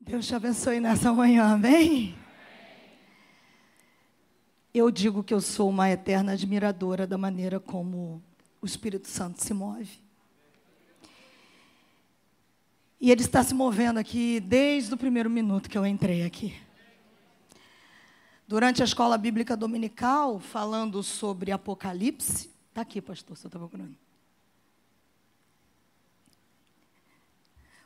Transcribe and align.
Deus 0.00 0.26
te 0.26 0.34
abençoe 0.34 0.80
nessa 0.80 1.12
manhã, 1.12 1.52
amém? 1.54 2.16
Eu 4.72 4.90
digo 4.90 5.24
que 5.24 5.34
eu 5.34 5.40
sou 5.40 5.68
uma 5.68 5.90
eterna 5.90 6.32
admiradora 6.32 7.06
da 7.06 7.18
maneira 7.18 7.58
como 7.58 8.22
o 8.60 8.66
Espírito 8.66 9.08
Santo 9.08 9.42
se 9.42 9.52
move. 9.52 10.00
E 13.00 13.10
ele 13.10 13.22
está 13.22 13.42
se 13.42 13.54
movendo 13.54 13.98
aqui 13.98 14.40
desde 14.40 14.94
o 14.94 14.96
primeiro 14.96 15.28
minuto 15.28 15.68
que 15.68 15.76
eu 15.76 15.84
entrei 15.84 16.24
aqui. 16.24 16.54
Durante 18.46 18.82
a 18.82 18.84
escola 18.84 19.18
bíblica 19.18 19.56
dominical, 19.56 20.38
falando 20.38 21.02
sobre 21.02 21.50
Apocalipse, 21.50 22.50
está 22.68 22.82
aqui, 22.82 23.02
pastor, 23.02 23.36
você 23.36 23.46
está 23.46 23.58
procurando. 23.58 23.96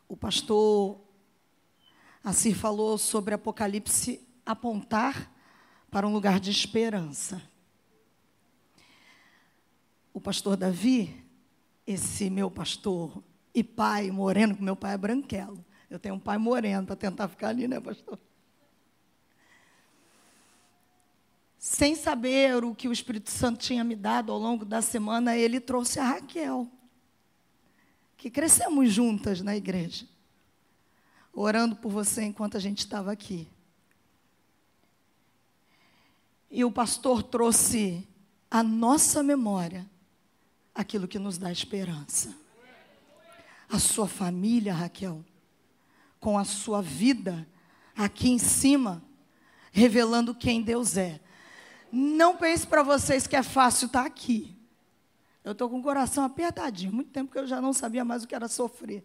O 0.06 0.16
pastor 0.16 1.00
Assim 2.24 2.54
falou 2.54 2.96
sobre 2.98 3.34
Apocalipse 3.34 4.20
apontar 4.46 5.30
para 5.90 6.06
um 6.06 6.12
lugar 6.12 6.38
de 6.38 6.50
esperança. 6.50 7.42
O 10.14 10.20
pastor 10.20 10.56
Davi, 10.56 11.24
esse 11.86 12.30
meu 12.30 12.50
pastor 12.50 13.22
e 13.52 13.64
pai 13.64 14.10
moreno, 14.10 14.54
que 14.54 14.62
meu 14.62 14.76
pai 14.76 14.94
é 14.94 14.98
branquelo. 14.98 15.64
Eu 15.90 15.98
tenho 15.98 16.14
um 16.14 16.20
pai 16.20 16.38
moreno 16.38 16.86
para 16.86 16.96
tentar 16.96 17.28
ficar 17.28 17.48
ali, 17.48 17.66
né, 17.66 17.80
pastor? 17.80 18.18
Sem 21.58 21.94
saber 21.96 22.62
o 22.64 22.74
que 22.74 22.88
o 22.88 22.92
Espírito 22.92 23.30
Santo 23.30 23.58
tinha 23.60 23.82
me 23.82 23.96
dado 23.96 24.32
ao 24.32 24.38
longo 24.38 24.64
da 24.64 24.80
semana, 24.80 25.36
ele 25.36 25.60
trouxe 25.60 25.98
a 25.98 26.04
Raquel, 26.04 26.68
que 28.16 28.30
crescemos 28.30 28.92
juntas 28.92 29.40
na 29.40 29.56
igreja 29.56 30.06
orando 31.32 31.74
por 31.76 31.90
você 31.90 32.22
enquanto 32.22 32.56
a 32.56 32.60
gente 32.60 32.80
estava 32.80 33.10
aqui. 33.10 33.48
E 36.50 36.64
o 36.64 36.70
pastor 36.70 37.22
trouxe 37.22 38.06
à 38.50 38.62
nossa 38.62 39.22
memória 39.22 39.88
aquilo 40.74 41.08
que 41.08 41.18
nos 41.18 41.38
dá 41.38 41.50
esperança. 41.50 42.36
A 43.68 43.78
sua 43.78 44.06
família, 44.06 44.74
Raquel, 44.74 45.24
com 46.20 46.38
a 46.38 46.44
sua 46.44 46.82
vida 46.82 47.48
aqui 47.96 48.28
em 48.28 48.38
cima, 48.38 49.02
revelando 49.72 50.34
quem 50.34 50.62
Deus 50.62 50.98
é. 50.98 51.20
Não 51.90 52.36
pense 52.36 52.66
para 52.66 52.82
vocês 52.82 53.26
que 53.26 53.36
é 53.36 53.42
fácil 53.42 53.86
estar 53.86 54.02
tá 54.02 54.06
aqui. 54.06 54.54
Eu 55.42 55.52
estou 55.52 55.68
com 55.70 55.80
o 55.80 55.82
coração 55.82 56.24
apertadinho. 56.24 56.92
Muito 56.92 57.10
tempo 57.10 57.32
que 57.32 57.38
eu 57.38 57.46
já 57.46 57.60
não 57.60 57.72
sabia 57.72 58.04
mais 58.04 58.22
o 58.22 58.28
que 58.28 58.34
era 58.34 58.46
sofrer. 58.46 59.04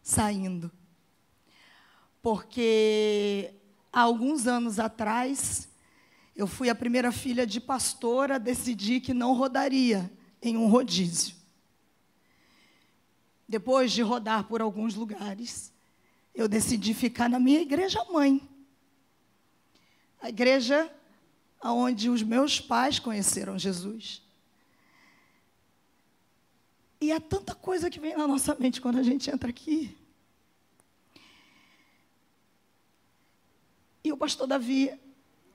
Saindo 0.00 0.70
porque 2.22 3.52
há 3.92 4.00
alguns 4.00 4.46
anos 4.46 4.78
atrás, 4.78 5.68
eu 6.34 6.46
fui 6.46 6.68
a 6.68 6.74
primeira 6.74 7.10
filha 7.12 7.46
de 7.46 7.60
pastora, 7.60 8.38
decidi 8.38 9.00
que 9.00 9.14
não 9.14 9.34
rodaria 9.34 10.10
em 10.42 10.56
um 10.56 10.68
rodízio. 10.68 11.34
Depois 13.48 13.92
de 13.92 14.02
rodar 14.02 14.44
por 14.44 14.60
alguns 14.60 14.94
lugares, 14.94 15.72
eu 16.34 16.48
decidi 16.48 16.92
ficar 16.92 17.28
na 17.28 17.38
minha 17.38 17.60
igreja 17.60 18.04
mãe. 18.12 18.46
A 20.20 20.28
igreja 20.28 20.92
onde 21.62 22.10
os 22.10 22.22
meus 22.22 22.60
pais 22.60 22.98
conheceram 22.98 23.58
Jesus. 23.58 24.22
E 27.00 27.12
há 27.12 27.20
tanta 27.20 27.54
coisa 27.54 27.90
que 27.90 28.00
vem 28.00 28.16
na 28.16 28.26
nossa 28.26 28.54
mente 28.54 28.80
quando 28.80 28.98
a 28.98 29.02
gente 29.02 29.30
entra 29.30 29.50
aqui. 29.50 29.96
E 34.06 34.12
o 34.12 34.16
pastor 34.16 34.46
Davi, 34.46 34.96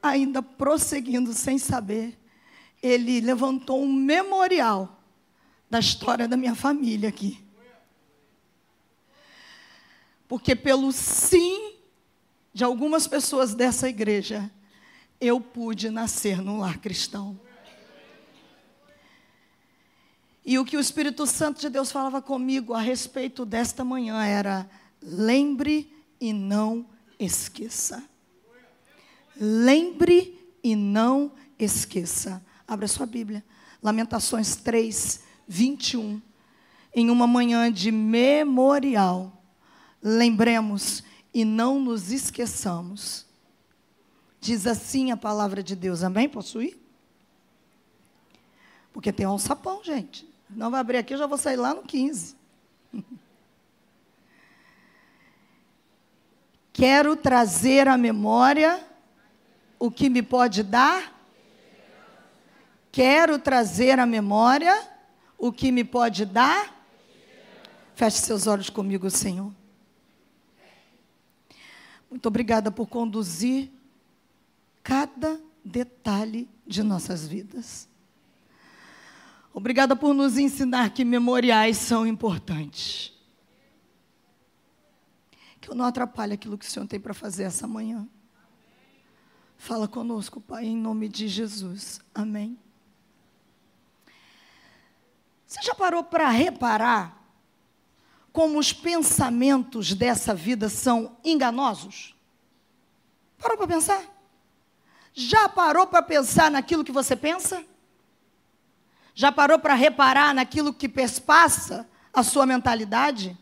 ainda 0.04 0.44
prosseguindo 0.44 1.32
sem 1.32 1.58
saber, 1.58 2.20
ele 2.84 3.22
levantou 3.22 3.82
um 3.82 3.94
memorial 3.94 5.02
da 5.70 5.80
história 5.80 6.28
da 6.28 6.36
minha 6.36 6.54
família 6.54 7.08
aqui. 7.08 7.42
Porque 10.28 10.54
pelo 10.54 10.92
sim 10.92 11.76
de 12.54 12.66
algumas 12.66 13.08
pessoas 13.08 13.56
dessa 13.56 13.88
igreja, 13.88 14.52
eu 15.22 15.40
pude 15.40 15.90
nascer 15.90 16.42
num 16.42 16.60
lar 16.60 16.78
cristão. 16.80 17.40
E 20.44 20.60
o 20.60 20.66
que 20.66 20.76
o 20.76 20.82
Espírito 20.82 21.26
Santo 21.26 21.62
de 21.62 21.70
Deus 21.70 21.90
falava 21.90 22.22
comigo 22.22 22.74
a 22.74 22.82
respeito 22.82 23.46
desta 23.46 23.86
manhã 23.86 24.22
era: 24.26 24.70
lembre 25.02 25.90
e 26.20 26.34
não 26.34 26.86
esqueça. 27.18 28.11
Lembre 29.44 30.40
e 30.64 30.76
não 30.76 31.32
esqueça. 31.58 32.46
Abra 32.68 32.88
sua 32.88 33.08
Bíblia. 33.08 33.44
Lamentações 33.82 34.56
3, 34.56 35.24
21. 35.48 36.22
Em 36.94 37.10
uma 37.10 37.26
manhã 37.26 37.72
de 37.72 37.92
memorial, 37.92 39.42
lembremos 40.00 41.04
e 41.34 41.44
não 41.44 41.80
nos 41.80 42.12
esqueçamos. 42.12 43.26
Diz 44.40 44.68
assim 44.68 45.10
a 45.10 45.18
palavra 45.18 45.64
de 45.64 45.76
Deus. 45.76 46.04
Amém? 46.04 46.30
Posso 46.30 46.62
ir? 46.62 46.80
Porque 48.94 49.12
tem 49.12 49.26
um 49.26 49.40
sapão, 49.40 49.84
gente. 49.84 50.32
Não 50.48 50.70
vai 50.70 50.82
abrir 50.82 50.98
aqui, 50.98 51.16
eu 51.16 51.18
já 51.18 51.26
vou 51.26 51.40
sair 51.40 51.56
lá 51.56 51.74
no 51.74 51.82
15. 51.82 52.36
Quero 56.72 57.16
trazer 57.16 57.88
à 57.88 57.98
memória 57.98 58.91
o 59.82 59.90
que 59.90 60.12
me 60.12 60.22
pode 60.22 60.62
dar? 60.62 61.12
Quero 62.92 63.40
trazer 63.40 63.98
à 63.98 64.06
memória 64.06 64.80
o 65.40 65.52
que 65.52 65.72
me 65.72 65.84
pode 65.84 66.24
dar? 66.24 66.86
Feche 67.96 68.18
seus 68.20 68.46
olhos 68.46 68.70
comigo, 68.70 69.10
Senhor. 69.10 69.52
Muito 72.12 72.28
obrigada 72.28 72.72
por 72.72 72.86
conduzir 72.86 73.72
cada 74.84 75.42
detalhe 75.66 76.48
de 76.68 76.84
nossas 76.84 77.28
vidas. 77.28 77.90
Obrigada 79.52 79.96
por 79.96 80.14
nos 80.14 80.38
ensinar 80.38 80.92
que 80.92 81.04
memoriais 81.04 81.78
são 81.78 82.06
importantes. 82.06 83.12
Que 85.60 85.72
eu 85.72 85.76
não 85.76 85.86
atrapalhe 85.86 86.34
aquilo 86.34 86.56
que 86.56 86.66
o 86.68 86.70
Senhor 86.70 86.86
tem 86.86 87.00
para 87.00 87.16
fazer 87.16 87.44
essa 87.44 87.66
manhã. 87.66 88.08
Fala 89.62 89.88
conosco, 89.88 90.42
Pai, 90.42 90.66
em 90.66 90.76
nome 90.76 91.08
de 91.08 91.28
Jesus. 91.28 92.02
Amém. 92.16 92.58
Você 95.46 95.62
já 95.62 95.76
parou 95.76 96.04
para 96.04 96.28
reparar 96.32 97.16
como 98.34 98.58
os 98.58 98.74
pensamentos 98.74 99.94
dessa 99.94 100.34
vida 100.34 100.68
são 100.68 101.16
enganosos? 101.24 102.16
Parou 103.38 103.56
para 103.56 103.68
pensar? 103.68 104.04
Já 105.14 105.48
parou 105.48 105.86
para 105.86 106.02
pensar 106.02 106.50
naquilo 106.50 106.84
que 106.84 106.92
você 106.92 107.16
pensa? 107.16 107.64
Já 109.14 109.32
parou 109.32 109.60
para 109.60 109.76
reparar 109.76 110.34
naquilo 110.34 110.74
que 110.74 110.90
perspassa 110.90 111.88
a 112.12 112.24
sua 112.24 112.48
mentalidade? 112.48 113.38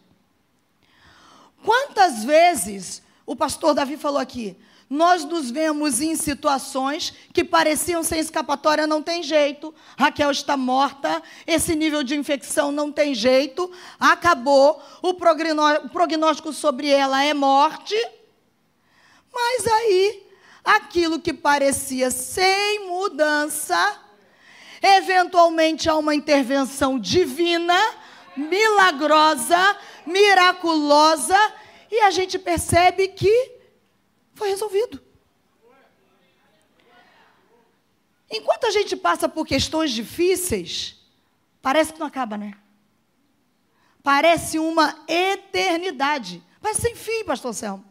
Quantas 1.63 2.25
vezes 2.25 3.01
o 3.25 3.37
pastor 3.37 3.73
Davi 3.73 3.95
falou 3.95 4.19
aqui: 4.19 4.57
nós 4.89 5.23
nos 5.23 5.51
vemos 5.51 6.01
em 6.01 6.15
situações 6.15 7.13
que 7.31 7.43
pareciam 7.43 8.01
sem 8.01 8.19
escapatória, 8.19 8.87
não 8.87 9.03
tem 9.03 9.21
jeito. 9.21 9.73
Raquel 9.95 10.31
está 10.31 10.57
morta, 10.57 11.21
esse 11.45 11.75
nível 11.75 12.01
de 12.01 12.15
infecção 12.15 12.71
não 12.71 12.91
tem 12.91 13.13
jeito, 13.13 13.71
acabou, 13.99 14.81
o 15.03 15.13
prognóstico 15.13 16.51
sobre 16.51 16.89
ela 16.89 17.23
é 17.23 17.35
morte. 17.35 17.95
Mas 19.31 19.67
aí, 19.67 20.23
aquilo 20.65 21.19
que 21.19 21.33
parecia 21.33 22.09
sem 22.09 22.87
mudança, 22.87 23.95
eventualmente 24.81 25.87
há 25.87 25.95
uma 25.95 26.15
intervenção 26.15 26.97
divina, 26.97 27.79
milagrosa, 28.35 29.77
miraculosa, 30.03 31.37
e 31.91 31.99
a 31.99 32.09
gente 32.09 32.39
percebe 32.39 33.09
que 33.09 33.58
foi 34.39 34.49
resolvido. 34.49 35.01
Enquanto 38.31 38.65
a 38.65 38.71
gente 38.71 38.95
passa 38.95 39.27
por 39.27 39.45
questões 39.45 39.91
difíceis, 39.91 40.95
parece 41.61 41.93
que 41.93 41.99
não 41.99 42.07
acaba, 42.07 42.37
né? 42.37 42.53
Parece 44.01 44.57
uma 44.57 45.03
eternidade. 45.07 46.41
Mas 46.61 46.77
sem 46.77 46.95
fim, 46.95 47.25
pastor 47.25 47.53
Selmo. 47.53 47.85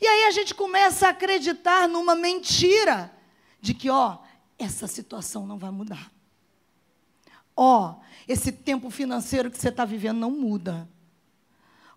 E 0.00 0.06
aí 0.06 0.24
a 0.24 0.30
gente 0.30 0.54
começa 0.54 1.06
a 1.06 1.10
acreditar 1.10 1.86
numa 1.86 2.14
mentira 2.14 3.14
de 3.60 3.74
que, 3.74 3.90
ó, 3.90 4.18
essa 4.58 4.86
situação 4.86 5.46
não 5.46 5.58
vai 5.58 5.70
mudar. 5.70 6.10
Ó, 7.54 7.96
esse 8.26 8.50
tempo 8.50 8.90
financeiro 8.90 9.50
que 9.50 9.58
você 9.58 9.68
está 9.68 9.84
vivendo 9.84 10.18
não 10.18 10.30
muda. 10.30 10.88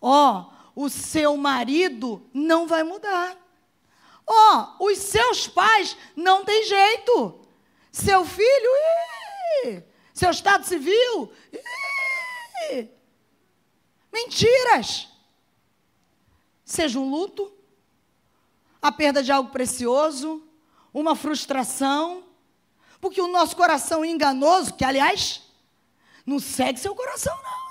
Ó, 0.02 0.52
o 0.76 0.90
seu 0.90 1.38
marido 1.38 2.28
não 2.34 2.68
vai 2.68 2.84
mudar. 2.84 3.38
Ó, 4.26 4.76
oh, 4.80 4.86
os 4.86 4.98
seus 4.98 5.48
pais 5.48 5.98
não 6.16 6.44
tem 6.46 6.64
jeito. 6.66 7.42
Seu 7.92 8.26
filho, 8.26 8.70
ih, 9.66 9.84
seu 10.14 10.32
estado 10.32 10.66
civil, 10.66 11.32
ih, 12.72 12.90
mentiras. 14.12 15.10
Seja 16.64 16.98
um 16.98 17.10
luto, 17.10 17.54
a 18.82 18.92
perda 18.92 19.22
de 19.22 19.32
algo 19.32 19.52
precioso, 19.52 20.42
uma 20.94 21.16
frustração, 21.16 22.24
porque 23.00 23.22
o 23.22 23.28
nosso 23.28 23.56
coração 23.56 24.04
enganoso, 24.04 24.74
que 24.74 24.86
aliás, 24.86 25.44
não 26.26 26.40
segue 26.40 26.80
seu 26.80 26.96
coração, 26.96 27.36
não? 27.44 27.63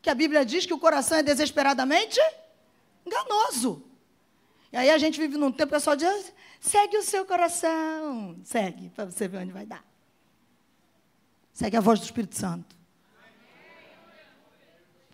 Que 0.00 0.10
a 0.10 0.14
Bíblia 0.14 0.44
diz 0.44 0.64
que 0.66 0.74
o 0.74 0.78
coração 0.78 1.18
é 1.18 1.22
desesperadamente 1.22 2.20
enganoso. 3.04 3.82
E 4.72 4.76
aí 4.76 4.90
a 4.90 4.98
gente 4.98 5.18
vive 5.18 5.36
num 5.36 5.50
tempo, 5.50 5.70
o 5.70 5.76
pessoal 5.76 5.96
diz, 5.96 6.32
segue 6.60 6.96
o 6.98 7.02
seu 7.02 7.24
coração. 7.24 8.36
Segue, 8.44 8.90
para 8.90 9.06
você 9.06 9.26
ver 9.26 9.38
onde 9.38 9.52
vai 9.52 9.66
dar. 9.66 9.84
Segue 11.52 11.76
a 11.76 11.80
voz 11.80 11.98
do 11.98 12.04
Espírito 12.04 12.36
Santo. 12.36 12.76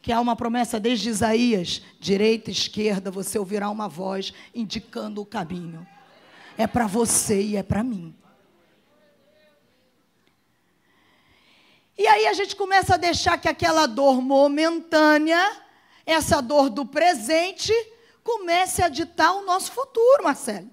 Que 0.02 0.12
há 0.12 0.20
uma 0.20 0.36
promessa 0.36 0.78
desde 0.78 1.08
Isaías: 1.08 1.80
direita, 1.98 2.50
esquerda, 2.50 3.10
você 3.10 3.38
ouvirá 3.38 3.70
uma 3.70 3.88
voz 3.88 4.34
indicando 4.54 5.22
o 5.22 5.26
caminho. 5.26 5.86
É 6.58 6.66
para 6.66 6.86
você 6.86 7.40
e 7.40 7.56
é 7.56 7.62
para 7.62 7.82
mim. 7.82 8.14
E 11.96 12.06
aí 12.06 12.26
a 12.26 12.32
gente 12.32 12.56
começa 12.56 12.94
a 12.94 12.98
deixar 12.98 13.38
que 13.38 13.48
aquela 13.48 13.86
dor 13.86 14.20
momentânea, 14.20 15.62
essa 16.04 16.42
dor 16.42 16.68
do 16.68 16.84
presente, 16.84 17.72
comece 18.22 18.82
a 18.82 18.88
ditar 18.88 19.32
o 19.34 19.44
nosso 19.44 19.70
futuro, 19.70 20.24
Marcelo. 20.24 20.70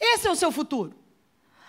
Esse 0.00 0.26
é 0.26 0.30
o 0.30 0.36
seu 0.36 0.50
futuro. 0.50 0.94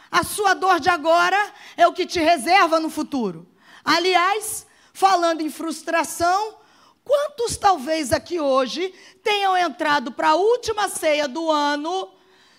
A 0.09 0.23
sua 0.23 0.53
dor 0.53 0.79
de 0.79 0.89
agora 0.89 1.37
é 1.77 1.87
o 1.87 1.93
que 1.93 2.05
te 2.05 2.19
reserva 2.19 2.79
no 2.79 2.89
futuro. 2.89 3.47
Aliás, 3.83 4.65
falando 4.93 5.41
em 5.41 5.49
frustração, 5.49 6.57
quantos 7.03 7.57
talvez 7.57 8.11
aqui 8.11 8.39
hoje 8.39 8.93
tenham 9.23 9.55
entrado 9.55 10.11
para 10.11 10.29
a 10.29 10.35
última 10.35 10.87
ceia 10.87 11.27
do 11.27 11.51
ano, 11.51 12.11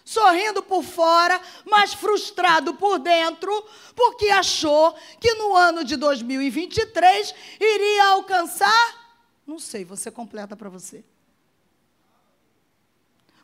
sorrindo 0.05 0.63
por 0.63 0.83
fora, 0.83 1.41
mas 1.65 1.95
frustrado 1.95 2.75
por 2.75 2.99
dentro, 2.99 3.51
porque 3.97 4.29
achou 4.29 4.95
que 5.19 5.35
no 5.35 5.57
ano 5.57 5.83
de 5.83 5.97
2023 5.97 7.35
iria 7.59 8.09
alcançar? 8.09 9.19
Não 9.47 9.59
sei, 9.59 9.85
você 9.85 10.11
completa 10.11 10.55
para 10.55 10.69
você 10.69 11.05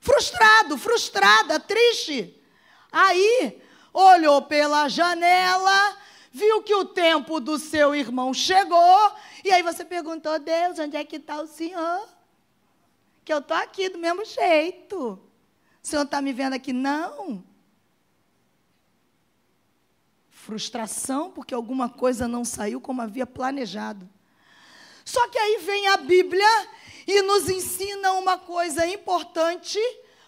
frustrado, 0.00 0.78
frustrada, 0.78 1.60
triste. 1.60 2.34
Aí, 2.90 3.62
olhou 3.92 4.42
pela 4.42 4.88
janela, 4.88 5.96
viu 6.32 6.62
que 6.62 6.74
o 6.74 6.86
tempo 6.86 7.38
do 7.38 7.58
seu 7.58 7.94
irmão 7.94 8.32
chegou, 8.34 9.12
e 9.44 9.52
aí 9.52 9.62
você 9.62 9.84
perguntou: 9.84 10.38
Deus, 10.38 10.78
onde 10.78 10.96
é 10.96 11.04
que 11.04 11.16
está 11.16 11.40
o 11.40 11.46
senhor? 11.46 12.08
Que 13.24 13.32
eu 13.32 13.38
estou 13.38 13.56
aqui 13.56 13.88
do 13.88 13.98
mesmo 13.98 14.24
jeito. 14.24 15.20
O 15.82 15.86
senhor 15.86 16.02
está 16.02 16.20
me 16.20 16.32
vendo 16.32 16.54
aqui? 16.54 16.72
Não. 16.72 17.44
Frustração 20.30 21.30
porque 21.30 21.54
alguma 21.54 21.88
coisa 21.88 22.26
não 22.26 22.44
saiu 22.44 22.80
como 22.80 23.02
havia 23.02 23.26
planejado. 23.26 24.08
Só 25.04 25.28
que 25.28 25.38
aí 25.38 25.58
vem 25.64 25.88
a 25.88 25.96
Bíblia 25.96 26.68
e 27.06 27.22
nos 27.22 27.48
ensina 27.48 28.12
uma 28.12 28.38
coisa 28.38 28.86
importante 28.86 29.78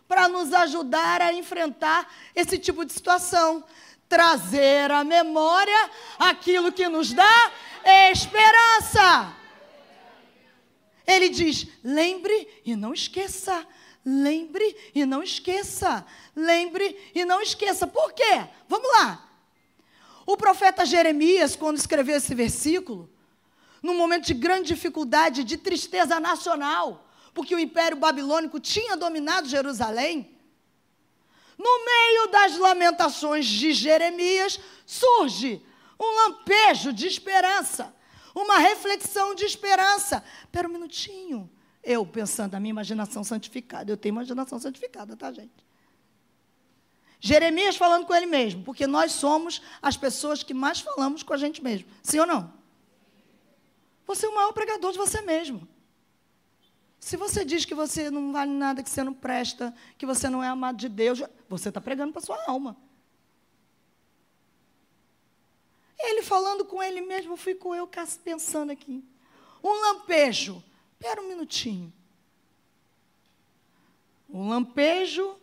para 0.08 0.28
nos 0.28 0.52
ajudar 0.52 1.22
a 1.22 1.32
enfrentar 1.32 2.12
esse 2.34 2.58
tipo 2.58 2.84
de 2.84 2.92
situação. 2.92 3.64
Trazer 4.08 4.90
à 4.90 5.02
memória 5.04 5.90
aquilo 6.18 6.72
que 6.72 6.88
nos 6.88 7.12
dá 7.12 7.52
esperança. 8.10 9.34
Ele 11.06 11.28
diz: 11.28 11.66
lembre 11.82 12.62
e 12.64 12.76
não 12.76 12.92
esqueça. 12.92 13.66
Lembre 14.04 14.76
e 14.94 15.04
não 15.06 15.22
esqueça. 15.22 16.04
Lembre 16.34 16.98
e 17.14 17.24
não 17.24 17.40
esqueça. 17.40 17.86
Por 17.86 18.12
quê? 18.12 18.46
Vamos 18.68 18.88
lá. 18.92 19.28
O 20.26 20.36
profeta 20.36 20.84
Jeremias, 20.84 21.56
quando 21.56 21.78
escreveu 21.78 22.16
esse 22.16 22.34
versículo, 22.34 23.10
num 23.82 23.96
momento 23.96 24.26
de 24.26 24.34
grande 24.34 24.68
dificuldade, 24.68 25.44
de 25.44 25.56
tristeza 25.56 26.20
nacional, 26.20 27.08
porque 27.34 27.54
o 27.54 27.58
Império 27.58 27.96
Babilônico 27.96 28.60
tinha 28.60 28.96
dominado 28.96 29.48
Jerusalém. 29.48 30.30
No 31.58 31.84
meio 31.84 32.26
das 32.28 32.56
lamentações 32.56 33.46
de 33.46 33.72
Jeremias, 33.72 34.58
surge 34.86 35.64
um 35.98 36.16
lampejo 36.16 36.92
de 36.92 37.06
esperança, 37.06 37.94
uma 38.34 38.58
reflexão 38.58 39.34
de 39.34 39.44
esperança. 39.44 40.24
Espera 40.40 40.68
um 40.68 40.72
minutinho. 40.72 41.50
Eu, 41.82 42.06
pensando 42.06 42.52
na 42.52 42.60
minha 42.60 42.70
imaginação 42.70 43.24
santificada, 43.24 43.90
eu 43.90 43.96
tenho 43.96 44.12
imaginação 44.12 44.58
santificada, 44.58 45.16
tá, 45.16 45.32
gente? 45.32 45.64
Jeremias 47.20 47.76
falando 47.76 48.04
com 48.04 48.14
ele 48.14 48.26
mesmo, 48.26 48.64
porque 48.64 48.86
nós 48.86 49.12
somos 49.12 49.62
as 49.80 49.96
pessoas 49.96 50.42
que 50.42 50.52
mais 50.52 50.80
falamos 50.80 51.22
com 51.22 51.32
a 51.32 51.36
gente 51.36 51.62
mesmo. 51.62 51.88
Sim 52.02 52.18
ou 52.20 52.26
não? 52.26 52.52
Você 54.06 54.26
é 54.26 54.28
o 54.28 54.34
maior 54.34 54.52
pregador 54.52 54.92
de 54.92 54.98
você 54.98 55.20
mesmo. 55.20 55.68
Se 56.98 57.16
você 57.16 57.44
diz 57.44 57.64
que 57.64 57.74
você 57.74 58.10
não 58.10 58.32
vale 58.32 58.52
nada, 58.52 58.82
que 58.82 58.90
você 58.90 59.02
não 59.02 59.14
presta, 59.14 59.74
que 59.98 60.06
você 60.06 60.28
não 60.28 60.42
é 60.42 60.48
amado 60.48 60.76
de 60.76 60.88
Deus, 60.88 61.22
você 61.48 61.68
está 61.68 61.80
pregando 61.80 62.12
para 62.12 62.22
sua 62.22 62.40
alma. 62.46 62.76
Ele 65.98 66.22
falando 66.22 66.64
com 66.64 66.82
ele 66.82 67.00
mesmo, 67.00 67.36
fico 67.36 67.74
eu 67.74 67.88
pensando 68.24 68.70
aqui. 68.70 69.04
Um 69.62 69.80
lampejo. 69.80 70.62
Espera 71.02 71.20
um 71.20 71.26
minutinho. 71.26 71.92
Um 74.30 74.48
lampejo 74.48 75.36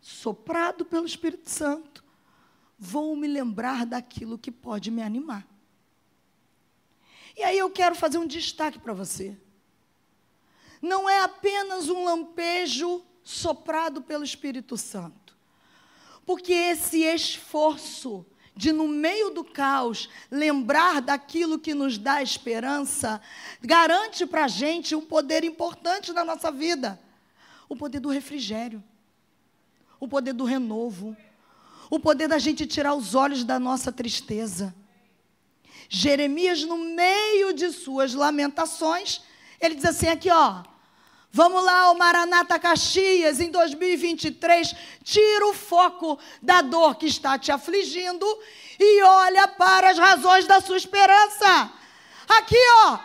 soprado 0.00 0.84
pelo 0.84 1.06
Espírito 1.06 1.48
Santo. 1.48 2.02
Vou 2.76 3.14
me 3.14 3.28
lembrar 3.28 3.86
daquilo 3.86 4.36
que 4.36 4.50
pode 4.50 4.90
me 4.90 5.00
animar. 5.00 5.46
E 7.36 7.44
aí 7.44 7.56
eu 7.56 7.70
quero 7.70 7.94
fazer 7.94 8.18
um 8.18 8.26
destaque 8.26 8.80
para 8.80 8.92
você. 8.92 9.38
Não 10.82 11.08
é 11.08 11.20
apenas 11.20 11.88
um 11.88 12.02
lampejo 12.02 13.06
soprado 13.22 14.02
pelo 14.02 14.24
Espírito 14.24 14.76
Santo. 14.76 15.38
Porque 16.24 16.52
esse 16.52 17.04
esforço 17.04 18.26
de, 18.56 18.72
no 18.72 18.88
meio 18.88 19.30
do 19.30 19.44
caos, 19.44 20.08
lembrar 20.30 21.02
daquilo 21.02 21.58
que 21.58 21.74
nos 21.74 21.98
dá 21.98 22.22
esperança, 22.22 23.20
garante 23.60 24.24
para 24.24 24.46
a 24.46 24.48
gente 24.48 24.94
um 24.94 25.02
poder 25.02 25.44
importante 25.44 26.12
na 26.12 26.24
nossa 26.24 26.50
vida: 26.50 26.98
o 27.68 27.76
poder 27.76 28.00
do 28.00 28.08
refrigério, 28.08 28.82
o 30.00 30.08
poder 30.08 30.32
do 30.32 30.44
renovo, 30.44 31.14
o 31.90 32.00
poder 32.00 32.28
da 32.28 32.38
gente 32.38 32.66
tirar 32.66 32.94
os 32.94 33.14
olhos 33.14 33.44
da 33.44 33.58
nossa 33.58 33.92
tristeza. 33.92 34.74
Jeremias, 35.88 36.64
no 36.64 36.78
meio 36.78 37.52
de 37.52 37.70
suas 37.70 38.14
lamentações, 38.14 39.20
ele 39.60 39.74
diz 39.74 39.84
assim: 39.84 40.08
aqui, 40.08 40.30
ó. 40.30 40.64
Vamos 41.36 41.62
lá, 41.62 41.90
o 41.90 41.98
Maranata 41.98 42.58
Caxias, 42.58 43.40
em 43.40 43.50
2023, 43.50 44.74
tira 45.04 45.46
o 45.46 45.52
foco 45.52 46.18
da 46.40 46.62
dor 46.62 46.94
que 46.94 47.04
está 47.04 47.38
te 47.38 47.52
afligindo 47.52 48.26
e 48.80 49.02
olha 49.02 49.46
para 49.46 49.90
as 49.90 49.98
razões 49.98 50.46
da 50.46 50.62
sua 50.62 50.78
esperança. 50.78 51.70
Aqui, 52.26 52.56
ó. 52.84 52.98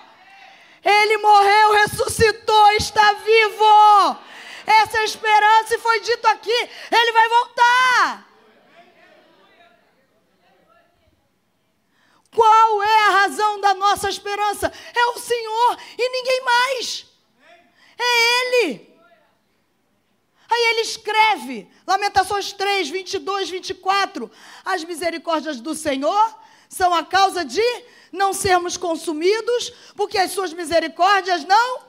Ele 0.82 1.18
morreu, 1.18 1.74
ressuscitou, 1.74 2.72
está 2.72 3.12
vivo. 3.16 4.18
Essa 4.66 5.04
esperança 5.04 5.76
e 5.76 5.80
foi 5.80 6.00
dito 6.00 6.26
aqui, 6.30 6.70
ele 6.90 7.12
vai 7.12 7.28
voltar. 7.28 8.28
Qual 12.34 12.82
é 12.82 12.98
a 13.08 13.10
razão 13.10 13.60
da 13.60 13.74
nossa 13.74 14.08
esperança? 14.08 14.72
É 14.96 15.06
o 15.08 15.20
Senhor 15.20 15.78
e 15.98 16.10
ninguém 16.10 16.46
mais. 16.46 17.11
É 18.02 18.64
Ele. 18.64 18.92
Aí 20.52 20.62
ele 20.72 20.82
escreve, 20.82 21.70
Lamentações 21.88 22.52
3, 22.52 22.90
22, 22.90 23.50
24: 23.50 24.30
As 24.66 24.84
misericórdias 24.84 25.62
do 25.62 25.74
Senhor 25.74 26.36
são 26.68 26.94
a 26.94 27.06
causa 27.06 27.46
de 27.46 27.64
não 28.12 28.34
sermos 28.34 28.76
consumidos, 28.76 29.72
porque 29.96 30.18
as 30.18 30.32
suas 30.32 30.52
misericórdias 30.52 31.46
não 31.46 31.84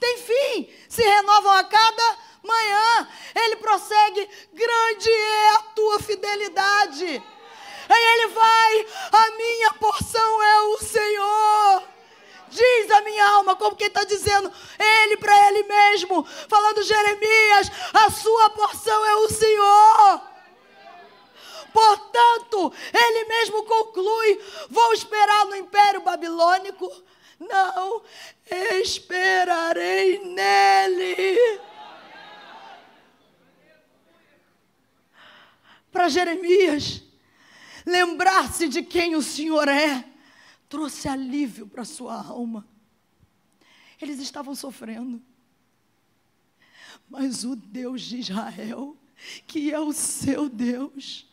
têm 0.00 0.16
fim, 0.16 0.70
se 0.88 1.02
renovam 1.02 1.52
a 1.52 1.64
cada 1.64 2.18
manhã. 2.42 3.08
Ele 3.34 3.56
prossegue: 3.56 4.28
grande 4.54 5.10
é 5.10 5.50
a 5.50 5.58
tua 5.74 6.00
fidelidade. 6.00 7.22
Aí 7.88 8.04
ele 8.14 8.28
vai, 8.28 8.86
a 9.12 9.30
minha 9.36 9.72
porção 9.74 10.42
é 10.42 10.60
o 10.62 10.78
Senhor. 10.78 11.95
Diz 12.48 12.90
a 12.90 13.00
minha 13.02 13.28
alma, 13.30 13.56
como 13.56 13.76
quem 13.76 13.88
está 13.88 14.04
dizendo, 14.04 14.52
ele 14.78 15.16
para 15.16 15.48
ele 15.48 15.64
mesmo, 15.64 16.24
falando 16.48 16.82
Jeremias, 16.82 17.70
a 17.92 18.10
sua 18.10 18.50
porção 18.50 19.04
é 19.04 19.14
o 19.16 19.28
Senhor. 19.28 20.20
Portanto, 21.72 22.72
ele 22.92 23.24
mesmo 23.26 23.64
conclui: 23.64 24.40
vou 24.70 24.92
esperar 24.92 25.44
no 25.46 25.56
império 25.56 26.00
babilônico? 26.00 26.90
Não, 27.38 28.02
esperarei 28.80 30.18
nele. 30.24 31.60
Para 35.92 36.08
Jeremias, 36.08 37.02
lembrar-se 37.84 38.68
de 38.68 38.82
quem 38.82 39.14
o 39.14 39.22
Senhor 39.22 39.68
é, 39.68 40.04
trouxe 40.68 41.08
alívio 41.08 41.66
para 41.66 41.84
sua 41.84 42.14
alma. 42.14 42.66
Eles 44.00 44.18
estavam 44.20 44.54
sofrendo. 44.54 45.22
Mas 47.08 47.44
o 47.44 47.54
Deus 47.54 48.02
de 48.02 48.18
Israel, 48.18 48.96
que 49.46 49.72
é 49.72 49.78
o 49.78 49.92
seu 49.92 50.48
Deus, 50.48 51.26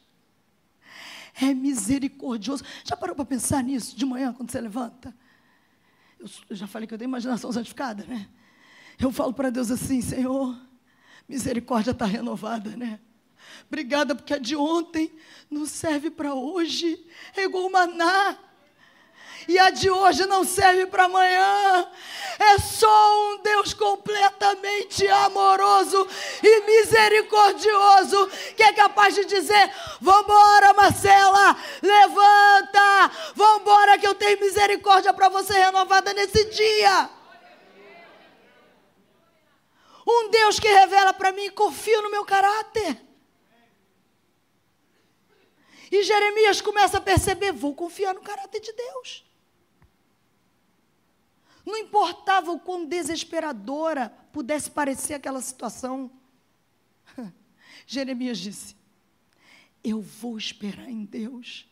é 1.41 1.53
misericordioso. 1.53 2.63
Já 2.83 2.95
parou 2.95 3.15
para 3.15 3.25
pensar 3.25 3.63
nisso 3.63 3.95
de 3.95 4.05
manhã, 4.05 4.33
quando 4.33 4.51
você 4.51 4.61
levanta? 4.61 5.15
Eu 6.19 6.55
já 6.55 6.67
falei 6.67 6.87
que 6.87 6.93
eu 6.93 6.97
tenho 6.97 7.09
imaginação 7.09 7.51
santificada, 7.51 8.05
né? 8.05 8.29
Eu 8.99 9.11
falo 9.11 9.33
para 9.33 9.49
Deus 9.49 9.71
assim, 9.71 10.01
Senhor, 10.01 10.57
misericórdia 11.27 11.91
está 11.91 12.05
renovada, 12.05 12.77
né? 12.77 12.99
Obrigada, 13.67 14.15
porque 14.15 14.33
a 14.33 14.37
de 14.37 14.55
ontem 14.55 15.11
não 15.49 15.65
serve 15.65 16.09
para 16.09 16.33
hoje. 16.33 17.05
É 17.35 17.43
igual 17.43 17.69
maná. 17.69 18.37
E 19.47 19.59
a 19.59 19.69
de 19.69 19.89
hoje 19.89 20.25
não 20.25 20.43
serve 20.43 20.85
para 20.85 21.05
amanhã. 21.05 21.89
É 22.39 22.57
só 22.59 23.31
um 23.31 23.37
Deus 23.41 23.73
completamente 23.73 25.07
amoroso 25.07 26.07
e 26.41 26.61
misericordioso 26.61 28.27
que 28.55 28.63
é 28.63 28.73
capaz 28.73 29.15
de 29.15 29.25
dizer: 29.25 29.71
Vambora, 30.01 30.73
Marcela, 30.73 31.57
levanta, 31.81 33.11
vambora, 33.35 33.97
que 33.97 34.07
eu 34.07 34.15
tenho 34.15 34.39
misericórdia 34.39 35.13
para 35.13 35.29
você 35.29 35.53
renovada 35.53 36.13
nesse 36.13 36.45
dia. 36.45 37.09
Um 40.07 40.29
Deus 40.29 40.59
que 40.59 40.67
revela 40.67 41.13
para 41.13 41.31
mim: 41.31 41.49
confio 41.51 42.01
no 42.01 42.11
meu 42.11 42.25
caráter. 42.25 43.01
E 45.91 46.01
Jeremias 46.01 46.59
começa 46.59 46.97
a 46.97 47.01
perceber: 47.01 47.51
vou 47.51 47.75
confiar 47.75 48.13
no 48.15 48.21
caráter 48.21 48.59
de 48.59 48.73
Deus. 48.73 49.32
Não 51.65 51.77
importava 51.77 52.51
o 52.51 52.59
quão 52.59 52.85
desesperadora 52.85 54.13
pudesse 54.31 54.69
parecer 54.69 55.13
aquela 55.13 55.41
situação. 55.41 56.11
Jeremias 57.87 58.37
disse: 58.37 58.75
Eu 59.83 60.01
vou 60.01 60.37
esperar 60.37 60.89
em 60.89 61.05
Deus. 61.05 61.65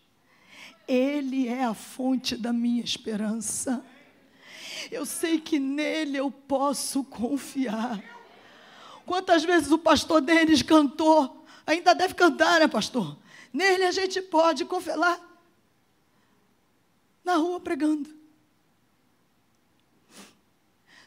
Ele 0.87 1.47
é 1.47 1.63
a 1.63 1.73
fonte 1.73 2.35
da 2.35 2.53
minha 2.53 2.83
esperança. 2.83 3.85
Eu 4.89 5.05
sei 5.05 5.39
que 5.39 5.59
nele 5.59 6.17
eu 6.17 6.31
posso 6.31 7.03
confiar. 7.03 8.01
Quantas 9.05 9.43
vezes 9.43 9.71
o 9.71 9.77
pastor 9.77 10.21
Denis 10.21 10.61
cantou? 10.61 11.45
Ainda 11.65 11.93
deve 11.93 12.13
cantar, 12.13 12.59
né, 12.59 12.67
pastor? 12.67 13.17
Nele 13.53 13.83
a 13.83 13.91
gente 13.91 14.21
pode 14.21 14.65
confiar. 14.65 15.19
Na 17.23 17.35
rua 17.35 17.59
pregando. 17.59 18.20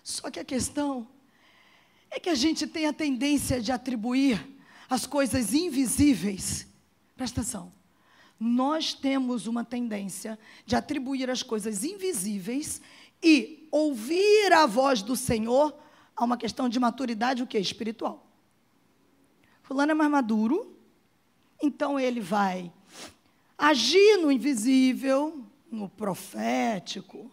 Só 0.04 0.30
que 0.30 0.38
a 0.38 0.44
questão 0.44 1.08
é 2.11 2.20
que 2.20 2.28
a 2.28 2.34
gente 2.34 2.66
tem 2.66 2.84
a 2.84 2.92
tendência 2.92 3.58
de 3.58 3.73
atribuir 3.73 4.46
as 4.88 5.06
coisas 5.06 5.54
invisíveis. 5.54 6.68
Presta 7.16 7.40
atenção. 7.40 7.73
Nós 8.38 8.92
temos 8.92 9.46
uma 9.46 9.64
tendência 9.64 10.38
de 10.66 10.76
atribuir 10.76 11.30
as 11.30 11.42
coisas 11.42 11.82
invisíveis 11.82 12.82
e 13.23 13.66
ouvir 13.70 14.52
a 14.52 14.66
voz 14.66 15.00
do 15.00 15.16
Senhor 15.16 15.75
a 16.14 16.23
uma 16.23 16.37
questão 16.37 16.68
de 16.68 16.78
maturidade, 16.78 17.42
o 17.42 17.46
que 17.46 17.56
é 17.56 17.61
espiritual. 17.61 18.30
Fulano 19.62 19.92
é 19.92 19.94
mais 19.94 20.11
maduro, 20.11 20.76
então 21.62 21.99
ele 21.99 22.20
vai 22.20 22.70
agir 23.56 24.18
no 24.18 24.30
invisível, 24.30 25.46
no 25.70 25.88
profético. 25.88 27.32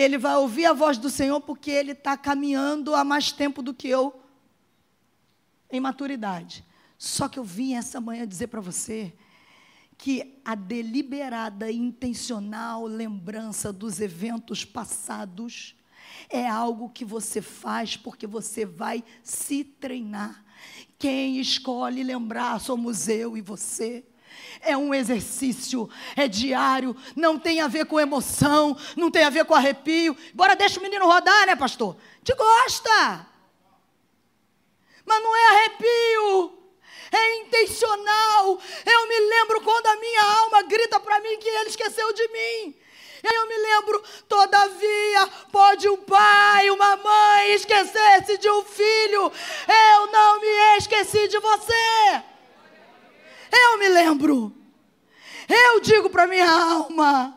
Ele 0.00 0.16
vai 0.16 0.36
ouvir 0.36 0.64
a 0.64 0.72
voz 0.72 0.96
do 0.96 1.10
Senhor 1.10 1.40
porque 1.42 1.70
ele 1.70 1.92
está 1.92 2.16
caminhando 2.16 2.94
há 2.94 3.04
mais 3.04 3.32
tempo 3.32 3.62
do 3.62 3.74
que 3.74 3.86
eu 3.86 4.22
em 5.70 5.78
maturidade. 5.78 6.64
Só 6.96 7.28
que 7.28 7.38
eu 7.38 7.44
vim 7.44 7.74
essa 7.74 8.00
manhã 8.00 8.26
dizer 8.26 8.46
para 8.46 8.62
você 8.62 9.12
que 9.98 10.40
a 10.42 10.54
deliberada 10.54 11.70
e 11.70 11.76
intencional 11.76 12.86
lembrança 12.86 13.70
dos 13.70 14.00
eventos 14.00 14.64
passados 14.64 15.76
é 16.30 16.48
algo 16.48 16.88
que 16.88 17.04
você 17.04 17.42
faz 17.42 17.94
porque 17.94 18.26
você 18.26 18.64
vai 18.64 19.04
se 19.22 19.62
treinar. 19.62 20.42
Quem 20.98 21.38
escolhe 21.38 22.02
lembrar 22.02 22.58
somos 22.58 23.06
eu 23.06 23.36
e 23.36 23.42
você. 23.42 24.02
É 24.60 24.76
um 24.76 24.92
exercício, 24.92 25.88
é 26.16 26.28
diário, 26.28 26.96
não 27.16 27.38
tem 27.38 27.60
a 27.60 27.68
ver 27.68 27.86
com 27.86 27.98
emoção, 27.98 28.76
não 28.96 29.10
tem 29.10 29.24
a 29.24 29.30
ver 29.30 29.44
com 29.44 29.54
arrepio. 29.54 30.16
Bora, 30.34 30.54
deixa 30.54 30.78
o 30.78 30.82
menino 30.82 31.06
rodar, 31.06 31.46
né, 31.46 31.56
pastor? 31.56 31.96
Te 32.22 32.34
gosta. 32.34 33.26
Mas 35.04 35.22
não 35.22 35.36
é 35.36 35.46
arrepio, 35.48 36.58
é 37.10 37.36
intencional. 37.38 38.60
Eu 38.84 39.08
me 39.08 39.20
lembro 39.20 39.60
quando 39.62 39.86
a 39.86 39.96
minha 39.96 40.22
alma 40.22 40.62
grita 40.62 41.00
para 41.00 41.20
mim 41.20 41.38
que 41.38 41.48
ele 41.48 41.70
esqueceu 41.70 42.12
de 42.12 42.28
mim. 42.28 42.76
Eu 43.22 43.46
me 43.46 43.56
lembro, 43.56 44.02
todavia, 44.28 45.26
pode 45.52 45.88
um 45.88 45.96
pai, 45.98 46.70
uma 46.70 46.96
mãe 46.96 47.52
esquecer-se 47.52 48.38
de 48.38 48.50
um 48.50 48.62
filho. 48.64 49.32
Eu 49.92 50.06
não 50.06 50.40
me 50.40 50.76
esqueci 50.78 51.28
de 51.28 51.38
você. 51.38 52.22
Eu 53.50 53.78
me 53.78 53.88
lembro. 53.88 54.54
Eu 55.48 55.80
digo 55.80 56.08
para 56.08 56.26
minha 56.26 56.48
alma, 56.48 57.36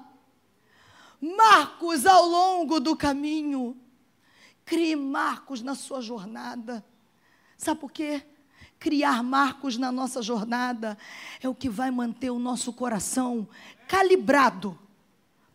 marcos 1.20 2.06
ao 2.06 2.26
longo 2.26 2.80
do 2.80 2.96
caminho. 2.96 3.76
Crie 4.66 4.96
marcos 4.96 5.62
na 5.62 5.76
sua 5.76 6.02
jornada. 6.02 6.86
Sabe 7.58 7.82
por 7.82 7.92
quê? 7.92 8.24
Criar 8.80 9.24
marcos 9.24 9.78
na 9.78 9.92
nossa 9.92 10.22
jornada 10.22 10.98
é 11.42 11.48
o 11.48 11.56
que 11.56 11.70
vai 11.70 11.90
manter 11.90 12.30
o 12.30 12.40
nosso 12.40 12.74
coração 12.74 13.48
calibrado 13.88 14.78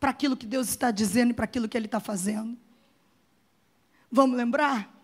para 0.01 0.11
aquilo 0.11 0.37
que 0.37 0.47
Deus 0.47 0.69
está 0.69 0.91
dizendo 0.91 1.31
e 1.31 1.35
para 1.35 1.45
aquilo 1.45 1.69
que 1.69 1.77
Ele 1.77 1.87
está 1.87 2.01
fazendo. 2.01 2.57
Vamos 4.11 4.37
lembrar? 4.37 4.95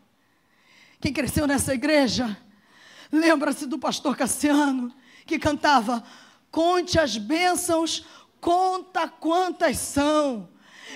Quem 1.00 1.12
cresceu 1.12 1.46
nessa 1.46 1.74
igreja, 1.74 2.36
lembra-se 3.12 3.66
do 3.66 3.78
pastor 3.78 4.16
Cassiano, 4.16 4.94
que 5.26 5.38
cantava: 5.38 6.02
Conte 6.50 6.98
as 6.98 7.16
bênçãos, 7.16 8.04
conta 8.40 9.08
quantas 9.08 9.78
são, 9.78 10.48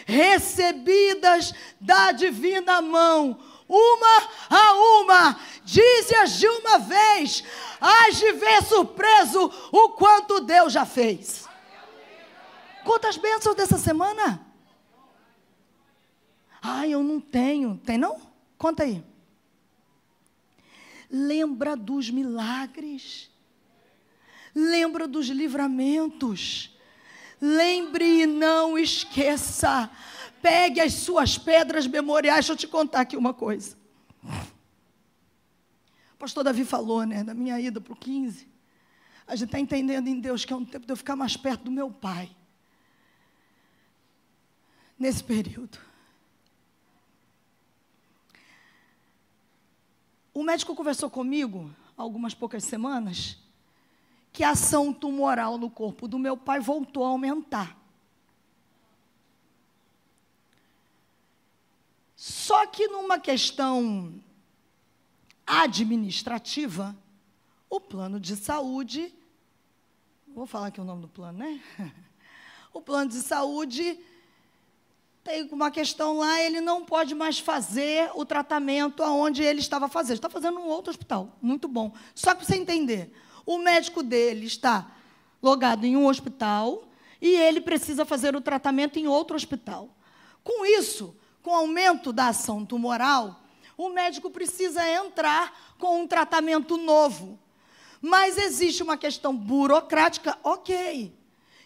recebidas 0.07 1.55
da 1.81 2.13
divina 2.13 2.81
mão, 2.81 3.39
uma 3.69 4.29
a 4.49 4.73
uma, 5.01 5.41
dize-as 5.65 6.39
de 6.39 6.49
uma 6.49 6.79
vez, 6.79 7.45
hás 7.81 8.17
de 8.17 8.33
ver 8.33 8.63
surpreso 8.63 9.53
o 9.73 9.91
quanto 9.91 10.41
Deus 10.41 10.73
já 10.73 10.87
fez. 10.87 11.47
Quantas 12.85 13.19
bênçãos 13.19 13.55
dessa 13.55 13.77
semana? 13.77 14.47
Ai, 16.63 16.93
eu 16.93 17.03
não 17.03 17.21
tenho. 17.21 17.79
Tem 17.85 17.99
não? 17.99 18.21
Conta 18.57 18.83
aí. 18.83 19.05
Lembra 21.11 21.77
dos 21.77 22.11
milagres. 22.11 23.31
Lembra 24.99 25.07
dos 25.07 25.29
livramentos. 25.29 26.77
Lembre 27.41 28.23
e 28.23 28.27
não 28.27 28.77
esqueça. 28.77 29.89
Pegue 30.43 30.81
as 30.81 30.95
suas 30.95 31.39
pedras 31.39 31.87
memoriais. 31.87 32.47
Deixa 32.47 32.53
eu 32.53 32.57
te 32.57 32.67
contar 32.67 33.03
aqui 33.03 33.17
uma 33.17 33.33
coisa. 33.33 33.77
O 36.15 36.17
pastor 36.19 36.43
Davi 36.43 36.65
falou, 36.65 37.05
né, 37.05 37.23
da 37.23 37.33
minha 37.33 37.61
ida 37.61 37.81
para 37.81 37.93
o 37.93 37.97
15. 37.97 38.49
A 39.25 39.37
gente 39.37 39.47
está 39.47 39.61
entendendo 39.61 40.09
em 40.09 40.19
Deus 40.19 40.45
que 40.45 40.53
é 40.53 40.57
um 40.57 40.65
tempo 40.65 40.85
de 40.85 40.93
eu 40.93 40.97
ficar 40.97 41.15
mais 41.15 41.37
perto 41.37 41.63
do 41.63 41.71
meu 41.71 41.93
pai 41.93 42.35
nesse 44.99 45.23
período. 45.23 45.79
O 50.35 50.43
médico 50.43 50.75
conversou 50.75 51.09
comigo 51.09 51.73
algumas 51.97 52.35
poucas 52.35 52.65
semanas 52.65 53.39
que 54.39 54.45
a 54.45 54.51
ação 54.51 54.93
tumoral 54.93 55.59
no 55.59 55.69
corpo 55.69 56.07
do 56.07 56.17
meu 56.17 56.37
pai 56.37 56.61
voltou 56.61 57.05
a 57.05 57.09
aumentar. 57.09 57.77
Só 62.15 62.65
que 62.65 62.87
numa 62.87 63.19
questão 63.19 64.15
administrativa, 65.45 66.97
o 67.69 67.81
plano 67.81 68.21
de 68.21 68.37
saúde, 68.37 69.13
vou 70.29 70.47
falar 70.47 70.69
aqui 70.69 70.81
o 70.81 70.85
nome 70.85 71.03
do 71.03 71.09
plano, 71.09 71.39
né? 71.39 71.61
O 72.73 72.81
plano 72.81 73.11
de 73.11 73.17
saúde 73.17 73.99
tem 75.25 75.49
uma 75.51 75.71
questão 75.71 76.19
lá, 76.19 76.41
ele 76.41 76.61
não 76.61 76.85
pode 76.85 77.13
mais 77.13 77.41
fazer 77.41 78.09
o 78.15 78.25
tratamento 78.25 79.03
aonde 79.03 79.43
ele 79.43 79.59
estava 79.59 79.89
fazendo. 79.89 80.17
Está 80.17 80.31
fazendo 80.31 80.61
um 80.61 80.69
outro 80.69 80.91
hospital, 80.91 81.37
muito 81.43 81.67
bom. 81.67 81.93
Só 82.15 82.37
para 82.37 82.45
você 82.45 82.55
entender, 82.55 83.13
o 83.49 83.57
médico 83.57 84.03
dele 84.03 84.45
está 84.45 84.87
logado 85.43 85.87
em 85.87 85.97
um 85.97 86.07
hospital 86.07 86.87
e 87.19 87.35
ele 87.35 87.63
precisa 87.63 88.05
fazer 88.05 88.37
o 88.37 88.43
tratamento 88.43 88.99
em 88.99 89.09
outro 89.09 89.35
hospital. 89.35 89.89
Com 90.45 90.67
isso, 90.67 91.17
com 91.43 91.53
o 91.53 91.55
aumento 91.55 92.13
da 92.13 92.29
ação 92.29 92.63
tumoral, 92.63 93.43
o 93.75 93.89
médico 93.89 94.29
precisa 94.29 94.87
entrar 94.87 95.75
com 95.79 96.03
um 96.03 96.07
tratamento 96.07 96.77
novo. 96.77 97.39
Mas 98.03 98.37
existe 98.37 98.83
uma 98.83 98.99
questão 98.99 99.35
burocrática, 99.35 100.37
ok. 100.45 101.11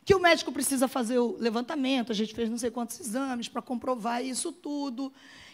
Que 0.05 0.15
o 0.15 0.21
médico 0.21 0.53
precisa 0.53 0.87
fazer 0.87 1.19
o 1.19 1.37
levantamento, 1.37 2.12
a 2.12 2.15
gente 2.15 2.33
fez 2.33 2.49
não 2.49 2.59
sei 2.59 2.71
quantos 2.71 3.01
exames 3.01 3.49
para 3.49 3.61
comprovar 3.61 4.25
isso 4.25 4.53
tudo. 4.53 5.12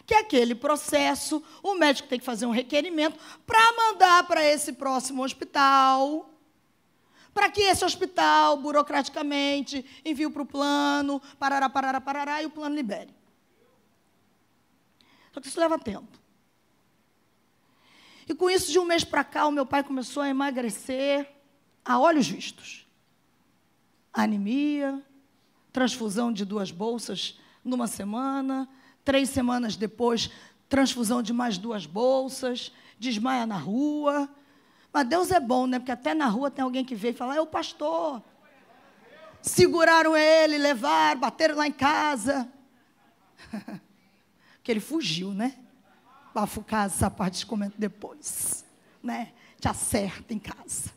Que 0.09 0.15
aquele 0.15 0.55
processo, 0.55 1.43
o 1.61 1.75
médico 1.75 2.09
tem 2.09 2.17
que 2.17 2.25
fazer 2.25 2.47
um 2.47 2.51
requerimento 2.51 3.19
para 3.45 3.59
mandar 3.73 4.23
para 4.23 4.43
esse 4.43 4.73
próximo 4.73 5.23
hospital. 5.23 6.27
Para 7.31 7.47
que 7.51 7.61
esse 7.61 7.85
hospital, 7.85 8.57
burocraticamente, 8.57 9.85
envie 10.03 10.27
para 10.27 10.41
o 10.41 10.47
plano, 10.47 11.21
parará, 11.37 11.69
parará, 11.69 12.01
parará, 12.01 12.41
e 12.41 12.47
o 12.47 12.49
plano 12.49 12.75
libere. 12.75 13.13
Só 15.31 15.39
que 15.39 15.47
isso 15.47 15.59
leva 15.59 15.77
tempo. 15.77 16.17
E 18.27 18.33
com 18.33 18.49
isso, 18.49 18.71
de 18.71 18.79
um 18.79 18.85
mês 18.85 19.03
para 19.03 19.23
cá, 19.23 19.45
o 19.45 19.51
meu 19.51 19.63
pai 19.63 19.83
começou 19.83 20.23
a 20.23 20.29
emagrecer 20.29 21.31
a 21.85 21.99
olhos 21.99 22.27
vistos. 22.27 22.87
Anemia, 24.11 25.05
transfusão 25.71 26.33
de 26.33 26.43
duas 26.43 26.71
bolsas 26.71 27.39
numa 27.63 27.85
semana, 27.85 28.67
três 29.03 29.29
semanas 29.29 29.75
depois, 29.75 30.29
transfusão 30.67 31.21
de 31.21 31.33
mais 31.33 31.57
duas 31.57 31.85
bolsas, 31.85 32.71
desmaia 32.99 33.45
na 33.45 33.57
rua. 33.57 34.29
Mas 34.91 35.07
Deus 35.07 35.31
é 35.31 35.39
bom, 35.39 35.65
né? 35.65 35.79
Porque 35.79 35.91
até 35.91 36.13
na 36.13 36.27
rua 36.27 36.51
tem 36.51 36.63
alguém 36.63 36.85
que 36.85 36.95
veio 36.95 37.13
e 37.13 37.17
fala: 37.17 37.35
é 37.35 37.41
o 37.41 37.47
pastor. 37.47 38.21
Seguraram 39.41 40.15
ele, 40.17 40.57
levaram, 40.57 41.19
bateram 41.19 41.55
lá 41.55 41.67
em 41.67 41.71
casa. 41.71 42.47
que 44.61 44.71
ele 44.71 44.79
fugiu, 44.79 45.33
né? 45.33 45.55
Bafucar 46.33 46.85
essa 46.85 47.09
parte 47.09 47.45
comento 47.45 47.75
depois, 47.77 48.65
né? 49.01 49.31
Te 49.59 49.67
acerta 49.67 50.33
em 50.33 50.39
casa. 50.39 50.91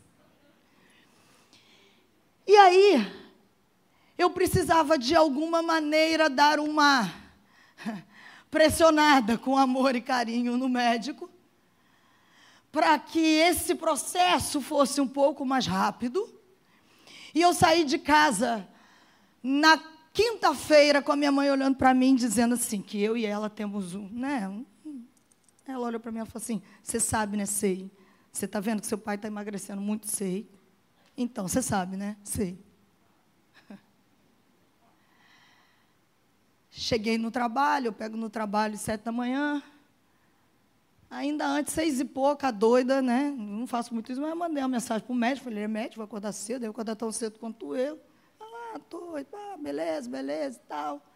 E 2.46 2.56
aí, 2.56 3.12
eu 4.18 4.30
precisava 4.30 4.98
de 4.98 5.14
alguma 5.14 5.62
maneira 5.62 6.28
dar 6.28 6.58
uma 6.58 7.21
pressionada 8.50 9.38
com 9.38 9.56
amor 9.56 9.96
e 9.96 10.00
carinho 10.00 10.56
no 10.56 10.68
médico, 10.68 11.30
para 12.70 12.98
que 12.98 13.18
esse 13.18 13.74
processo 13.74 14.60
fosse 14.60 15.00
um 15.00 15.08
pouco 15.08 15.44
mais 15.44 15.66
rápido. 15.66 16.28
E 17.34 17.40
eu 17.40 17.52
saí 17.52 17.84
de 17.84 17.98
casa 17.98 18.68
na 19.42 19.78
quinta-feira 20.12 21.02
com 21.02 21.12
a 21.12 21.16
minha 21.16 21.32
mãe 21.32 21.50
olhando 21.50 21.76
para 21.76 21.94
mim, 21.94 22.14
dizendo 22.14 22.54
assim, 22.54 22.80
que 22.80 23.00
eu 23.00 23.16
e 23.16 23.24
ela 23.24 23.48
temos 23.48 23.94
um, 23.94 24.08
né? 24.10 24.64
Ela 25.66 25.86
olhou 25.86 26.00
para 26.00 26.10
mim 26.10 26.20
e 26.20 26.26
falou 26.26 26.42
assim: 26.42 26.62
Você 26.82 26.98
sabe, 26.98 27.36
né? 27.36 27.46
Sei. 27.46 27.90
Você 28.32 28.46
está 28.46 28.60
vendo 28.60 28.80
que 28.80 28.86
seu 28.86 28.98
pai 28.98 29.16
está 29.16 29.28
emagrecendo 29.28 29.80
muito? 29.80 30.06
Sei. 30.08 30.48
Então, 31.16 31.46
você 31.46 31.62
sabe, 31.62 31.96
né? 31.96 32.16
Sei. 32.24 32.58
Cheguei 36.74 37.18
no 37.18 37.30
trabalho, 37.30 37.88
eu 37.88 37.92
pego 37.92 38.16
no 38.16 38.30
trabalho 38.30 38.78
sete 38.78 39.02
da 39.02 39.12
manhã. 39.12 39.62
Ainda 41.10 41.46
antes, 41.46 41.74
seis 41.74 42.00
e 42.00 42.04
pouca, 42.04 42.50
doida, 42.50 43.02
né? 43.02 43.30
Não 43.36 43.66
faço 43.66 43.92
muito 43.92 44.10
isso, 44.10 44.20
mas 44.20 44.30
eu 44.30 44.36
mandei 44.36 44.62
uma 44.62 44.68
mensagem 44.70 45.06
para 45.06 45.12
o 45.12 45.16
médico. 45.16 45.44
Falei, 45.44 45.64
é 45.64 45.68
médico, 45.68 45.96
vai 45.98 46.06
acordar 46.06 46.32
cedo, 46.32 46.62
eu 46.62 46.68
vou 46.68 46.70
acordar 46.70 46.96
tão 46.96 47.12
cedo 47.12 47.38
quanto 47.38 47.76
eu 47.76 48.00
estou, 48.74 49.16
ah, 49.16 49.56
beleza, 49.58 50.08
beleza 50.08 50.58
e 50.58 50.66
tal. 50.66 51.06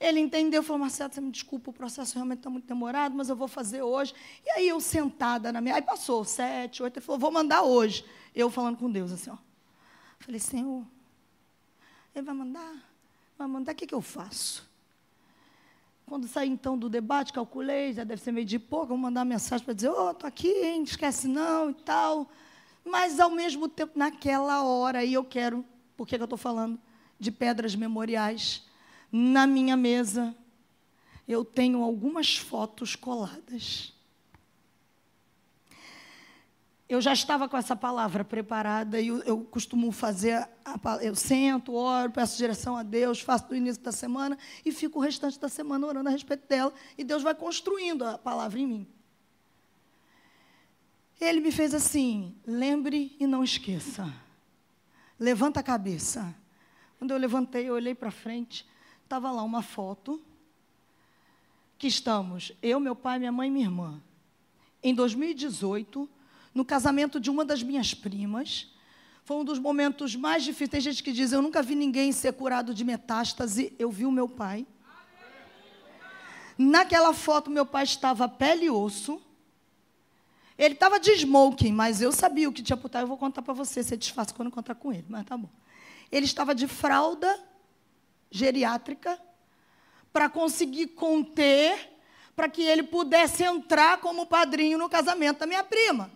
Ele 0.00 0.18
entendeu, 0.18 0.64
falou, 0.64 0.80
Marcelo, 0.80 1.14
você 1.14 1.20
me 1.20 1.30
desculpa, 1.30 1.70
o 1.70 1.72
processo 1.72 2.16
realmente 2.16 2.38
está 2.38 2.50
muito 2.50 2.66
demorado, 2.66 3.14
mas 3.14 3.28
eu 3.28 3.36
vou 3.36 3.46
fazer 3.46 3.82
hoje. 3.82 4.12
E 4.44 4.50
aí 4.50 4.68
eu 4.68 4.80
sentada 4.80 5.52
na 5.52 5.60
minha. 5.60 5.76
Aí 5.76 5.82
passou 5.82 6.24
sete, 6.24 6.82
oito, 6.82 6.96
ele 6.96 7.06
falou, 7.06 7.20
vou 7.20 7.30
mandar 7.30 7.62
hoje. 7.62 8.04
Eu 8.34 8.50
falando 8.50 8.76
com 8.76 8.90
Deus 8.90 9.12
assim, 9.12 9.30
ó. 9.30 9.38
Falei, 10.18 10.40
Senhor, 10.40 10.84
ele 12.12 12.26
vai 12.26 12.34
mandar? 12.34 12.91
Vai 13.42 13.50
mandar, 13.50 13.72
o 13.72 13.74
que, 13.74 13.88
que 13.88 13.94
eu 13.94 14.00
faço? 14.00 14.70
Quando 16.06 16.28
saí 16.28 16.48
então 16.48 16.78
do 16.78 16.88
debate, 16.88 17.32
calculei, 17.32 17.92
já 17.92 18.04
deve 18.04 18.22
ser 18.22 18.30
meio 18.30 18.46
de 18.46 18.56
pouco, 18.56 18.86
vou 18.86 18.96
mandar 18.96 19.22
uma 19.22 19.24
mensagem 19.24 19.64
para 19.64 19.74
dizer, 19.74 19.88
ô, 19.88 20.06
oh, 20.06 20.10
estou 20.12 20.28
aqui, 20.28 20.46
hein, 20.46 20.84
esquece 20.84 21.26
não 21.26 21.70
e 21.70 21.74
tal. 21.74 22.30
Mas, 22.84 23.18
ao 23.18 23.30
mesmo 23.30 23.68
tempo, 23.68 23.98
naquela 23.98 24.62
hora, 24.62 25.04
e 25.04 25.14
eu 25.14 25.24
quero, 25.24 25.64
por 25.96 26.06
que 26.06 26.14
eu 26.14 26.22
estou 26.22 26.38
falando 26.38 26.78
de 27.18 27.32
pedras 27.32 27.74
memoriais? 27.74 28.64
Na 29.10 29.44
minha 29.44 29.76
mesa, 29.76 30.32
eu 31.26 31.44
tenho 31.44 31.82
algumas 31.82 32.36
fotos 32.36 32.94
coladas. 32.94 33.92
Eu 36.92 37.00
já 37.00 37.14
estava 37.14 37.48
com 37.48 37.56
essa 37.56 37.74
palavra 37.74 38.22
preparada 38.22 39.00
e 39.00 39.08
eu, 39.08 39.22
eu 39.22 39.40
costumo 39.44 39.90
fazer, 39.90 40.46
a, 40.62 40.98
eu 41.00 41.14
sento, 41.14 41.72
oro, 41.72 42.12
peço 42.12 42.36
direção 42.36 42.76
a 42.76 42.82
Deus, 42.82 43.18
faço 43.18 43.48
do 43.48 43.56
início 43.56 43.82
da 43.82 43.90
semana 43.90 44.36
e 44.62 44.70
fico 44.70 44.98
o 44.98 45.02
restante 45.02 45.40
da 45.40 45.48
semana 45.48 45.86
orando 45.86 46.10
a 46.10 46.12
respeito 46.12 46.46
dela 46.46 46.70
e 46.98 47.02
Deus 47.02 47.22
vai 47.22 47.34
construindo 47.34 48.04
a 48.04 48.18
palavra 48.18 48.58
em 48.58 48.66
mim. 48.66 48.86
Ele 51.18 51.40
me 51.40 51.50
fez 51.50 51.72
assim: 51.72 52.36
lembre 52.46 53.16
e 53.18 53.26
não 53.26 53.42
esqueça. 53.42 54.12
Levanta 55.18 55.60
a 55.60 55.62
cabeça. 55.62 56.36
Quando 56.98 57.12
eu 57.12 57.16
levantei, 57.16 57.70
eu 57.70 57.74
olhei 57.74 57.94
para 57.94 58.10
frente, 58.10 58.68
estava 59.02 59.30
lá 59.30 59.42
uma 59.42 59.62
foto 59.62 60.22
que 61.78 61.86
estamos, 61.86 62.52
eu, 62.60 62.78
meu 62.78 62.94
pai, 62.94 63.18
minha 63.18 63.32
mãe 63.32 63.48
e 63.48 63.50
minha 63.50 63.64
irmã. 63.64 63.98
Em 64.82 64.94
2018, 64.94 66.06
no 66.54 66.64
casamento 66.64 67.18
de 67.18 67.30
uma 67.30 67.44
das 67.44 67.62
minhas 67.62 67.94
primas, 67.94 68.72
foi 69.24 69.36
um 69.36 69.44
dos 69.44 69.58
momentos 69.58 70.16
mais 70.16 70.42
difíceis. 70.42 70.70
Tem 70.70 70.80
gente 70.80 71.02
que 71.02 71.12
diz: 71.12 71.32
Eu 71.32 71.40
nunca 71.40 71.62
vi 71.62 71.74
ninguém 71.74 72.12
ser 72.12 72.32
curado 72.32 72.74
de 72.74 72.84
metástase. 72.84 73.72
Eu 73.78 73.90
vi 73.90 74.04
o 74.04 74.10
meu 74.10 74.28
pai. 74.28 74.66
Naquela 76.58 77.14
foto, 77.14 77.50
meu 77.50 77.64
pai 77.64 77.84
estava 77.84 78.28
pele 78.28 78.66
e 78.66 78.70
osso. 78.70 79.20
Ele 80.58 80.74
estava 80.74 81.00
de 81.00 81.10
smoking, 81.12 81.72
mas 81.72 82.02
eu 82.02 82.12
sabia 82.12 82.48
o 82.48 82.52
que 82.52 82.62
tinha 82.62 82.76
por. 82.76 82.90
Eu 82.94 83.06
vou 83.06 83.16
contar 83.16 83.42
para 83.42 83.54
você, 83.54 83.82
se 83.82 83.96
desfácil 83.96 84.34
quando 84.34 84.48
encontrar 84.48 84.74
com 84.74 84.92
ele, 84.92 85.06
mas 85.08 85.24
tá 85.24 85.36
bom. 85.36 85.48
Ele 86.10 86.26
estava 86.26 86.54
de 86.54 86.68
fralda 86.68 87.40
geriátrica 88.30 89.18
para 90.12 90.28
conseguir 90.28 90.88
conter, 90.88 91.90
para 92.36 92.48
que 92.48 92.62
ele 92.62 92.82
pudesse 92.82 93.42
entrar 93.42 93.98
como 93.98 94.26
padrinho 94.26 94.76
no 94.76 94.88
casamento 94.88 95.38
da 95.38 95.46
minha 95.46 95.64
prima. 95.64 96.10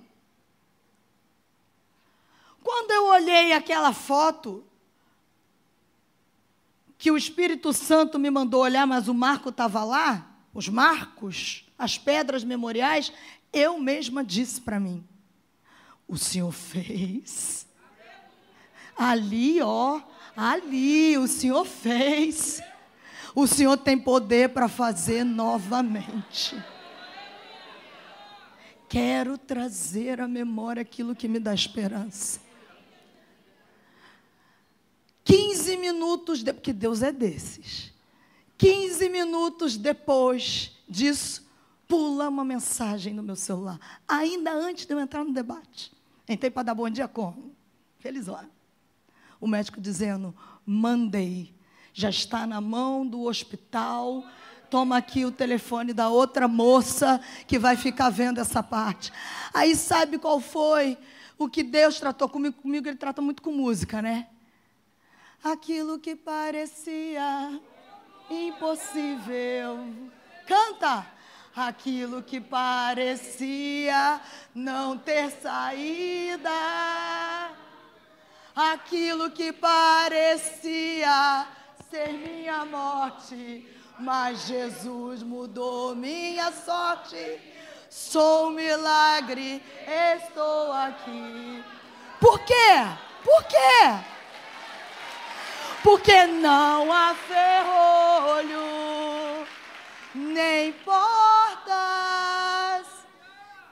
Quando 2.66 2.90
eu 2.90 3.06
olhei 3.06 3.52
aquela 3.52 3.92
foto, 3.92 4.64
que 6.98 7.12
o 7.12 7.16
Espírito 7.16 7.72
Santo 7.72 8.18
me 8.18 8.28
mandou 8.28 8.60
olhar, 8.60 8.84
mas 8.84 9.06
o 9.06 9.14
Marco 9.14 9.50
estava 9.50 9.84
lá, 9.84 10.34
os 10.52 10.68
marcos, 10.68 11.64
as 11.78 11.96
pedras 11.96 12.42
memoriais, 12.42 13.12
eu 13.52 13.78
mesma 13.78 14.24
disse 14.24 14.60
para 14.60 14.80
mim: 14.80 15.06
o 16.08 16.18
Senhor 16.18 16.50
fez. 16.50 17.68
Ali, 18.98 19.62
ó, 19.62 20.00
ali, 20.36 21.16
o 21.16 21.28
Senhor 21.28 21.64
fez. 21.64 22.60
O 23.32 23.46
Senhor 23.46 23.76
tem 23.76 23.96
poder 23.96 24.48
para 24.48 24.66
fazer 24.66 25.22
novamente. 25.22 26.60
Quero 28.88 29.38
trazer 29.38 30.20
à 30.20 30.26
memória 30.26 30.82
aquilo 30.82 31.14
que 31.14 31.28
me 31.28 31.38
dá 31.38 31.54
esperança. 31.54 32.44
15 35.26 35.76
minutos, 35.76 36.42
de, 36.42 36.54
porque 36.54 36.72
Deus 36.72 37.02
é 37.02 37.12
desses. 37.12 37.92
15 38.56 39.10
minutos 39.10 39.76
depois 39.76 40.72
disso, 40.88 41.46
pula 41.86 42.30
uma 42.30 42.44
mensagem 42.44 43.12
no 43.12 43.22
meu 43.22 43.36
celular, 43.36 43.78
ainda 44.08 44.50
antes 44.52 44.86
de 44.86 44.94
eu 44.94 44.98
entrar 44.98 45.22
no 45.22 45.34
debate. 45.34 45.92
Entrei 46.26 46.50
para 46.50 46.62
dar 46.62 46.74
bom 46.74 46.88
dia 46.88 47.06
como? 47.06 47.54
Feliz 47.98 48.28
hora. 48.28 48.48
O 49.38 49.46
médico 49.46 49.78
dizendo: 49.78 50.34
mandei, 50.64 51.54
já 51.92 52.08
está 52.08 52.46
na 52.46 52.62
mão 52.62 53.06
do 53.06 53.24
hospital 53.24 54.24
Toma 54.70 54.96
aqui 54.96 55.24
o 55.24 55.30
telefone 55.30 55.92
da 55.92 56.08
outra 56.08 56.48
moça 56.48 57.20
que 57.46 57.58
vai 57.58 57.76
ficar 57.76 58.10
vendo 58.10 58.40
essa 58.40 58.62
parte. 58.62 59.12
Aí 59.54 59.76
sabe 59.76 60.18
qual 60.18 60.40
foi 60.40 60.98
o 61.38 61.48
que 61.48 61.62
Deus 61.62 62.00
tratou 62.00 62.28
comigo? 62.28 62.60
Comigo 62.60 62.88
ele 62.88 62.96
trata 62.96 63.22
muito 63.22 63.42
com 63.42 63.52
música, 63.52 64.02
né? 64.02 64.26
Aquilo 65.42 65.98
que 65.98 66.16
parecia 66.16 67.60
impossível. 68.30 69.94
Canta! 70.46 71.06
Aquilo 71.54 72.22
que 72.22 72.38
parecia 72.38 74.20
não 74.54 74.98
ter 74.98 75.30
saída. 75.30 76.50
Aquilo 78.54 79.30
que 79.30 79.52
parecia 79.52 81.46
ser 81.90 82.12
minha 82.12 82.64
morte. 82.66 83.66
Mas 83.98 84.46
Jesus 84.46 85.22
mudou 85.22 85.96
minha 85.96 86.52
sorte. 86.52 87.40
Sou 87.88 88.48
um 88.48 88.50
milagre, 88.50 89.62
estou 90.14 90.72
aqui. 90.72 91.64
Por 92.20 92.38
quê? 92.40 92.54
Por 93.24 93.44
quê? 93.44 94.15
Porque 95.86 96.26
não 96.26 96.92
há 96.92 97.14
ferrolho, 97.14 98.66
nem 100.16 100.72
portas 100.72 101.76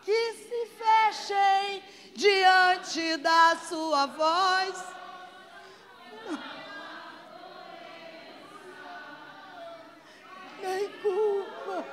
que 0.04 0.32
se 0.34 0.66
fechem 0.78 1.82
diante 2.14 3.16
da 3.16 3.56
sua 3.68 4.06
voz. 4.06 4.84
Nem 10.62 10.88
culpa. 11.02 11.84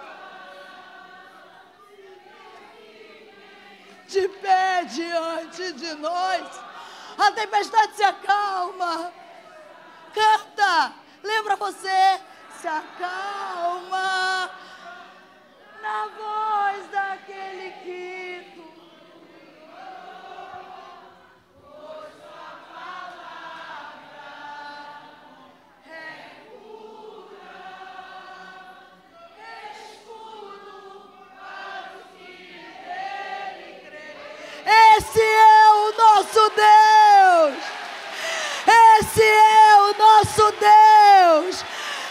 De 4.08 4.30
pé 4.30 4.84
diante 4.84 5.74
de 5.74 5.96
nós. 5.96 6.62
A 7.18 7.32
tempestade 7.32 7.96
se 7.96 8.04
acalma. 8.04 9.21
Canta. 10.14 10.94
Lembra 11.24 11.56
você? 11.56 12.20
Se 12.60 12.68
acalma 12.68 14.50
na 15.82 16.08
voz 16.18 16.88
daquele 16.92 17.72
que 17.84 18.52
tu 18.56 18.72
Esse 35.02 35.22
é 35.22 35.72
o 35.74 35.98
nosso 35.98 36.52
Deus. 36.56 37.64
Esse 39.00 39.24
é 39.24 39.51
nosso 40.02 40.42
Deus. 40.60 41.66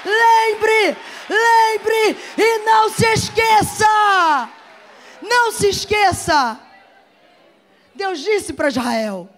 Lembre, 0.04 0.96
lembre 1.28 2.16
e 2.38 2.58
não 2.64 2.88
se 2.90 3.06
esqueça. 3.06 4.50
Não 5.22 5.52
se 5.52 5.68
esqueça. 5.68 6.60
Deus 7.94 8.20
disse 8.20 8.52
para 8.52 8.68
Israel: 8.68 9.28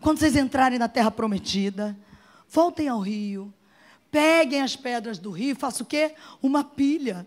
quando 0.00 0.18
vocês 0.18 0.36
entrarem 0.36 0.78
na 0.78 0.88
terra 0.88 1.10
prometida, 1.10 1.96
voltem 2.48 2.88
ao 2.88 3.00
rio, 3.00 3.52
peguem 4.10 4.62
as 4.62 4.76
pedras 4.76 5.18
do 5.18 5.30
rio 5.30 5.56
façam 5.56 5.84
o 5.84 5.88
quê? 5.88 6.14
Uma 6.42 6.62
pilha. 6.62 7.26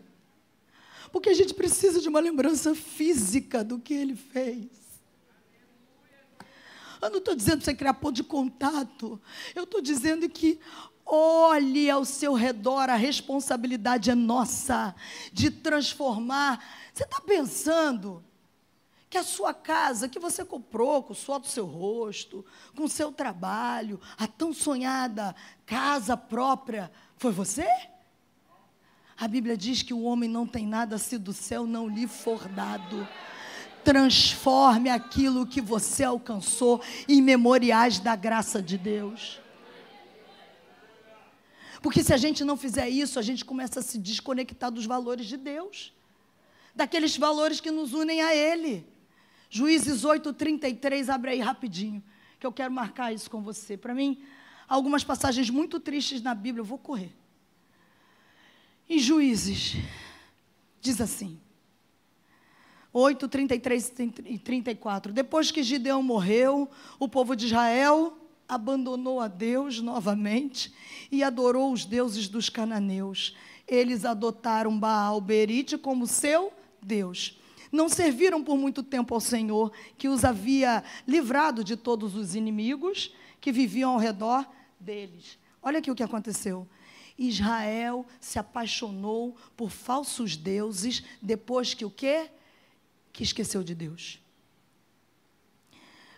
Porque 1.11 1.29
a 1.29 1.33
gente 1.33 1.53
precisa 1.53 1.99
de 1.99 2.07
uma 2.07 2.19
lembrança 2.19 2.75
física 2.75 3.63
do 3.63 3.79
que 3.79 3.93
ele 3.93 4.15
fez. 4.15 4.67
Eu 7.01 7.09
não 7.09 7.19
estou 7.19 7.35
dizendo 7.35 7.57
para 7.57 7.65
você 7.65 7.73
criar 7.73 7.93
ponto 7.93 8.15
de 8.15 8.23
contato. 8.23 9.21
Eu 9.55 9.63
estou 9.63 9.81
dizendo 9.81 10.27
que 10.29 10.59
olhe 11.05 11.89
ao 11.89 12.05
seu 12.05 12.33
redor, 12.33 12.89
a 12.89 12.95
responsabilidade 12.95 14.11
é 14.11 14.15
nossa 14.15 14.95
de 15.31 15.49
transformar. 15.49 16.63
Você 16.93 17.03
está 17.03 17.21
pensando 17.21 18.23
que 19.09 19.17
a 19.17 19.23
sua 19.23 19.53
casa, 19.53 20.07
que 20.07 20.19
você 20.19 20.45
comprou 20.45 21.01
com 21.01 21.13
o 21.13 21.15
suor 21.15 21.39
do 21.39 21.47
seu 21.47 21.65
rosto, 21.65 22.45
com 22.75 22.83
o 22.83 22.89
seu 22.89 23.11
trabalho, 23.11 23.99
a 24.17 24.27
tão 24.27 24.53
sonhada 24.53 25.35
casa 25.65 26.15
própria, 26.15 26.91
foi 27.17 27.31
você? 27.31 27.67
A 29.17 29.27
Bíblia 29.27 29.57
diz 29.57 29.81
que 29.81 29.93
o 29.93 30.03
homem 30.03 30.29
não 30.29 30.45
tem 30.45 30.67
nada 30.67 30.97
se 30.97 31.17
do 31.17 31.33
céu 31.33 31.65
não 31.65 31.87
lhe 31.87 32.07
for 32.07 32.47
dado 32.47 33.07
transforme 33.83 34.89
aquilo 34.89 35.45
que 35.45 35.61
você 35.61 36.03
alcançou 36.03 36.81
em 37.07 37.21
memoriais 37.21 37.99
da 37.99 38.15
graça 38.15 38.61
de 38.61 38.77
Deus. 38.77 39.39
Porque 41.81 42.03
se 42.03 42.13
a 42.13 42.17
gente 42.17 42.43
não 42.43 42.57
fizer 42.57 42.89
isso, 42.89 43.17
a 43.17 43.21
gente 43.21 43.45
começa 43.45 43.79
a 43.79 43.83
se 43.83 43.97
desconectar 43.97 44.69
dos 44.69 44.85
valores 44.85 45.25
de 45.25 45.37
Deus, 45.37 45.93
daqueles 46.75 47.15
valores 47.17 47.61
que 47.61 47.71
nos 47.71 47.93
unem 47.93 48.21
a 48.21 48.35
Ele. 48.35 48.85
Juízes 49.49 50.03
8:33, 50.03 51.09
abre 51.09 51.31
aí 51.31 51.39
rapidinho, 51.39 52.03
que 52.39 52.45
eu 52.45 52.51
quero 52.51 52.71
marcar 52.71 53.13
isso 53.13 53.29
com 53.31 53.41
você. 53.41 53.77
Para 53.77 53.95
mim, 53.95 54.21
algumas 54.67 55.03
passagens 55.03 55.49
muito 55.49 55.79
tristes 55.79 56.21
na 56.21 56.35
Bíblia, 56.35 56.61
eu 56.61 56.65
vou 56.65 56.77
correr. 56.77 57.15
Em 58.89 58.99
Juízes, 58.99 59.77
diz 60.81 60.99
assim: 60.99 61.39
8, 62.99 63.29
33 63.29 63.93
e 64.25 64.37
34. 64.37 65.13
Depois 65.13 65.51
que 65.51 65.63
Gideão 65.63 66.03
morreu, 66.03 66.69
o 66.99 67.07
povo 67.07 67.33
de 67.33 67.45
Israel 67.45 68.17
abandonou 68.47 69.21
a 69.21 69.27
Deus 69.29 69.79
novamente 69.79 70.73
e 71.09 71.23
adorou 71.23 71.71
os 71.71 71.85
deuses 71.85 72.27
dos 72.27 72.49
cananeus. 72.49 73.37
Eles 73.65 74.03
adotaram 74.03 74.77
Baal 74.77 75.21
Berite 75.21 75.77
como 75.77 76.05
seu 76.05 76.51
Deus. 76.81 77.39
Não 77.71 77.87
serviram 77.87 78.43
por 78.43 78.57
muito 78.57 78.83
tempo 78.83 79.13
ao 79.13 79.21
Senhor, 79.21 79.71
que 79.97 80.09
os 80.09 80.25
havia 80.25 80.83
livrado 81.07 81.63
de 81.63 81.77
todos 81.77 82.15
os 82.15 82.35
inimigos 82.35 83.13
que 83.39 83.51
viviam 83.51 83.93
ao 83.93 83.99
redor 83.99 84.45
deles. 84.77 85.37
Olha 85.61 85.79
aqui 85.79 85.89
o 85.89 85.95
que 85.95 86.03
aconteceu. 86.03 86.67
Israel 87.17 88.05
se 88.19 88.39
apaixonou 88.39 89.37
por 89.55 89.69
falsos 89.69 90.35
deuses 90.35 91.03
depois 91.21 91.73
que 91.73 91.85
o 91.85 91.91
quê? 91.91 92.29
Que 93.19 93.23
esqueceu 93.23 93.61
de 93.61 93.75
Deus. 93.75 94.17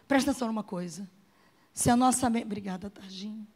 Presta 0.07 0.29
atenção 0.29 0.49
numa 0.49 0.61
coisa. 0.61 1.09
Se 1.73 1.89
a 1.89 1.97
nossa 1.97 2.29
mente. 2.29 2.45
Obrigada, 2.45 2.91
Tardinho. 2.91 3.47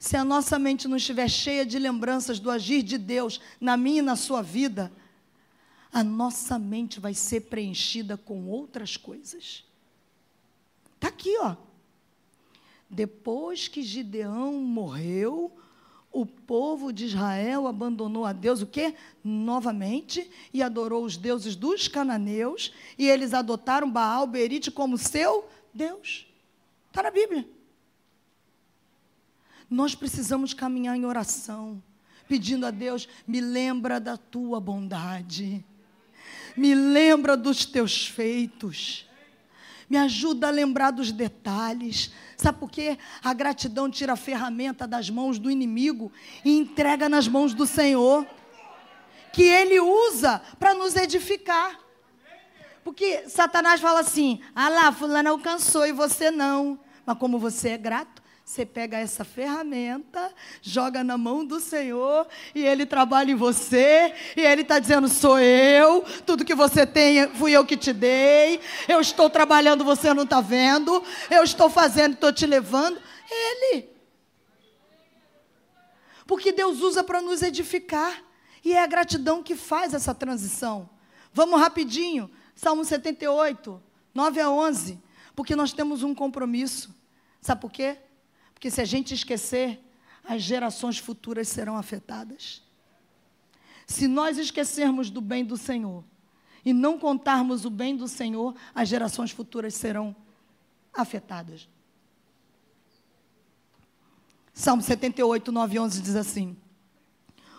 Se 0.00 0.16
a 0.16 0.24
nossa 0.24 0.58
mente 0.58 0.88
não 0.88 0.96
estiver 0.96 1.28
cheia 1.28 1.64
de 1.64 1.78
lembranças 1.78 2.40
do 2.40 2.50
agir 2.50 2.82
de 2.82 2.98
Deus 2.98 3.40
na 3.60 3.76
minha 3.76 4.00
e 4.00 4.02
na 4.02 4.16
sua 4.16 4.42
vida, 4.42 4.90
a 5.92 6.02
nossa 6.02 6.58
mente 6.58 6.98
vai 6.98 7.14
ser 7.14 7.42
preenchida 7.42 8.16
com 8.16 8.48
outras 8.48 8.96
coisas. 8.96 9.64
Está 10.96 11.06
aqui, 11.06 11.38
ó. 11.38 11.54
Depois 12.90 13.68
que 13.68 13.80
Gideão 13.80 14.54
morreu, 14.54 15.56
o 16.12 16.24
povo 16.24 16.92
de 16.92 17.06
Israel 17.06 17.66
abandonou 17.66 18.24
a 18.24 18.32
Deus 18.32 18.62
o 18.62 18.66
quê? 18.66 18.94
Novamente, 19.22 20.30
e 20.52 20.62
adorou 20.62 21.04
os 21.04 21.16
deuses 21.16 21.54
dos 21.54 21.86
cananeus, 21.86 22.72
e 22.96 23.08
eles 23.08 23.34
adotaram 23.34 23.90
Baal 23.90 24.26
Berite 24.26 24.70
como 24.70 24.96
seu 24.96 25.48
Deus. 25.72 26.26
Está 26.88 27.02
na 27.02 27.10
Bíblia. 27.10 27.48
Nós 29.70 29.94
precisamos 29.94 30.54
caminhar 30.54 30.96
em 30.96 31.04
oração, 31.04 31.82
pedindo 32.26 32.64
a 32.64 32.70
Deus, 32.70 33.06
me 33.26 33.40
lembra 33.40 34.00
da 34.00 34.16
tua 34.16 34.58
bondade, 34.60 35.64
me 36.56 36.74
lembra 36.74 37.36
dos 37.36 37.66
teus 37.66 38.06
feitos 38.06 39.07
me 39.88 39.96
ajuda 39.96 40.48
a 40.48 40.50
lembrar 40.50 40.90
dos 40.90 41.10
detalhes. 41.10 42.12
Sabe 42.36 42.58
por 42.58 42.70
quê? 42.70 42.98
A 43.22 43.32
gratidão 43.32 43.90
tira 43.90 44.12
a 44.12 44.16
ferramenta 44.16 44.86
das 44.86 45.08
mãos 45.08 45.38
do 45.38 45.50
inimigo 45.50 46.12
e 46.44 46.58
entrega 46.58 47.08
nas 47.08 47.26
mãos 47.26 47.54
do 47.54 47.66
Senhor, 47.66 48.26
que 49.32 49.42
ele 49.42 49.80
usa 49.80 50.42
para 50.58 50.74
nos 50.74 50.94
edificar. 50.96 51.78
Porque 52.84 53.28
Satanás 53.28 53.80
fala 53.80 54.00
assim: 54.00 54.40
ah 54.54 54.68
lá, 54.68 54.92
fulano 54.92 55.30
alcançou 55.30 55.86
e 55.86 55.92
você 55.92 56.30
não. 56.30 56.78
Mas 57.04 57.18
como 57.18 57.38
você 57.38 57.70
é 57.70 57.78
grato, 57.78 58.22
você 58.48 58.64
pega 58.64 58.96
essa 58.96 59.24
ferramenta, 59.24 60.32
joga 60.62 61.04
na 61.04 61.18
mão 61.18 61.44
do 61.44 61.60
Senhor 61.60 62.26
e 62.54 62.64
Ele 62.64 62.86
trabalha 62.86 63.30
em 63.30 63.34
você. 63.34 64.14
E 64.34 64.40
Ele 64.40 64.62
está 64.62 64.78
dizendo: 64.78 65.06
sou 65.06 65.38
eu, 65.38 66.02
tudo 66.24 66.46
que 66.46 66.54
você 66.54 66.86
tem 66.86 67.28
fui 67.34 67.52
eu 67.52 67.66
que 67.66 67.76
te 67.76 67.92
dei. 67.92 68.58
Eu 68.88 69.02
estou 69.02 69.28
trabalhando, 69.28 69.84
você 69.84 70.14
não 70.14 70.22
está 70.22 70.40
vendo. 70.40 71.04
Eu 71.30 71.42
estou 71.42 71.68
fazendo, 71.68 72.14
estou 72.14 72.32
te 72.32 72.46
levando. 72.46 72.98
Ele. 73.30 73.90
Porque 76.26 76.50
Deus 76.50 76.80
usa 76.80 77.04
para 77.04 77.20
nos 77.20 77.42
edificar. 77.42 78.24
E 78.64 78.72
é 78.72 78.82
a 78.82 78.86
gratidão 78.86 79.42
que 79.42 79.54
faz 79.54 79.92
essa 79.92 80.14
transição. 80.14 80.88
Vamos 81.34 81.60
rapidinho. 81.60 82.30
Salmo 82.54 82.82
78, 82.82 83.82
9 84.14 84.40
a 84.40 84.50
11. 84.50 84.98
Porque 85.36 85.54
nós 85.54 85.74
temos 85.74 86.02
um 86.02 86.14
compromisso. 86.14 86.96
Sabe 87.42 87.60
por 87.60 87.70
quê? 87.70 87.98
Porque 88.58 88.72
se 88.72 88.80
a 88.80 88.84
gente 88.84 89.14
esquecer, 89.14 89.80
as 90.24 90.42
gerações 90.42 90.98
futuras 90.98 91.46
serão 91.46 91.76
afetadas. 91.76 92.60
Se 93.86 94.08
nós 94.08 94.36
esquecermos 94.36 95.10
do 95.10 95.20
bem 95.20 95.44
do 95.44 95.56
Senhor 95.56 96.02
e 96.64 96.72
não 96.72 96.98
contarmos 96.98 97.64
o 97.64 97.70
bem 97.70 97.96
do 97.96 98.08
Senhor, 98.08 98.56
as 98.74 98.88
gerações 98.88 99.30
futuras 99.30 99.74
serão 99.74 100.14
afetadas. 100.92 101.68
Salmo 104.52 104.82
78, 104.82 105.52
9 105.52 105.76
e 105.76 105.78
11 105.78 106.02
diz 106.02 106.16
assim: 106.16 106.56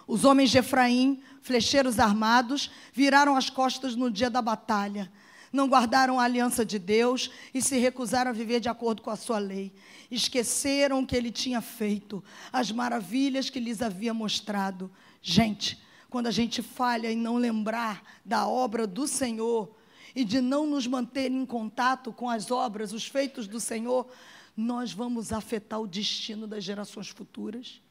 Os 0.06 0.26
homens 0.26 0.50
de 0.52 0.58
Efraim, 0.58 1.24
flecheiros 1.42 1.98
armados, 1.98 2.70
viraram 2.92 3.38
as 3.38 3.50
costas 3.50 3.96
no 3.96 4.12
dia 4.12 4.30
da 4.30 4.42
batalha 4.42 5.10
não 5.52 5.68
guardaram 5.68 6.20
a 6.20 6.24
aliança 6.24 6.66
de 6.66 6.78
Deus 6.78 7.32
e 7.54 7.62
se 7.62 7.78
recusaram 7.78 8.32
a 8.32 8.34
viver 8.34 8.60
de 8.60 8.70
acordo 8.70 9.02
com 9.02 9.10
a 9.10 9.16
sua 9.16 9.40
lei. 9.40 9.74
Esqueceram 10.10 11.00
o 11.00 11.08
que 11.08 11.16
ele 11.16 11.32
tinha 11.32 11.62
feito, 11.62 12.24
as 12.52 12.72
maravilhas 12.72 13.50
que 13.50 13.60
lhes 13.60 13.82
havia 13.82 14.14
mostrado. 14.14 14.92
Gente, 15.22 15.80
quando 16.10 16.28
a 16.28 16.32
gente 16.32 16.62
falha 16.62 17.12
em 17.12 17.18
não 17.18 17.38
lembrar 17.38 18.04
da 18.24 18.48
obra 18.48 18.88
do 18.88 19.08
Senhor 19.08 19.76
e 20.16 20.24
de 20.24 20.42
não 20.42 20.66
nos 20.66 20.88
manter 20.88 21.32
em 21.32 21.46
contato 21.46 22.12
com 22.12 22.30
as 22.30 22.50
obras, 22.52 22.94
os 22.94 23.06
feitos 23.06 23.48
do 23.48 23.60
Senhor, 23.60 24.08
nós 24.56 24.92
vamos 24.92 25.32
afetar 25.32 25.80
o 25.80 25.88
destino 25.88 26.48
das 26.48 26.64
gerações 26.64 27.08
futuras. 27.10 27.82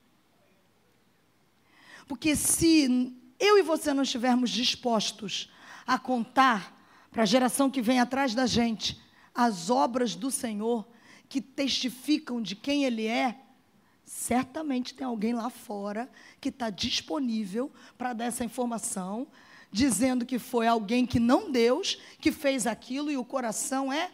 Porque 2.06 2.34
se 2.34 3.14
eu 3.38 3.58
e 3.58 3.62
você 3.62 3.92
não 3.92 4.02
estivermos 4.02 4.50
dispostos 4.50 5.50
a 5.86 5.98
contar 5.98 6.77
para 7.18 7.24
a 7.24 7.26
geração 7.26 7.68
que 7.68 7.82
vem 7.82 7.98
atrás 7.98 8.32
da 8.32 8.46
gente, 8.46 8.96
as 9.34 9.70
obras 9.70 10.14
do 10.14 10.30
Senhor 10.30 10.86
que 11.28 11.40
testificam 11.40 12.40
de 12.40 12.54
quem 12.54 12.84
Ele 12.84 13.08
é, 13.08 13.40
certamente 14.04 14.94
tem 14.94 15.04
alguém 15.04 15.32
lá 15.32 15.50
fora 15.50 16.08
que 16.40 16.48
está 16.48 16.70
disponível 16.70 17.72
para 17.98 18.12
dar 18.12 18.26
essa 18.26 18.44
informação, 18.44 19.26
dizendo 19.72 20.24
que 20.24 20.38
foi 20.38 20.68
alguém 20.68 21.04
que 21.04 21.18
não 21.18 21.50
Deus 21.50 22.00
que 22.20 22.30
fez 22.30 22.68
aquilo 22.68 23.10
e 23.10 23.16
o 23.16 23.24
coração 23.24 23.92
é 23.92 24.12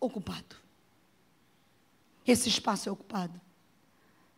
ocupado. 0.00 0.56
Esse 2.26 2.48
espaço 2.48 2.88
é 2.88 2.92
ocupado. 2.92 3.40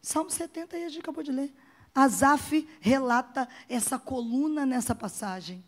Salmo 0.03 0.31
70 0.31 0.77
aí 0.77 0.85
a 0.85 0.88
gente 0.90 1.01
acabou 1.01 1.25
de 1.25 1.33
ler. 1.33 1.51
Asaf 1.95 2.69
relata 2.83 3.49
essa 3.67 3.99
coluna 3.99 4.67
nessa 4.67 4.95
passagem 4.95 5.64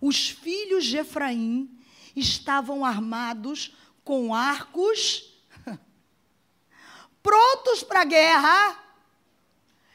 os 0.00 0.30
filhos 0.30 0.84
de 0.86 0.96
Efraim 0.96 1.70
estavam 2.16 2.84
armados 2.84 3.74
com 4.02 4.34
arcos, 4.34 5.38
prontos 7.22 7.82
para 7.82 8.00
a 8.00 8.04
guerra. 8.04 8.78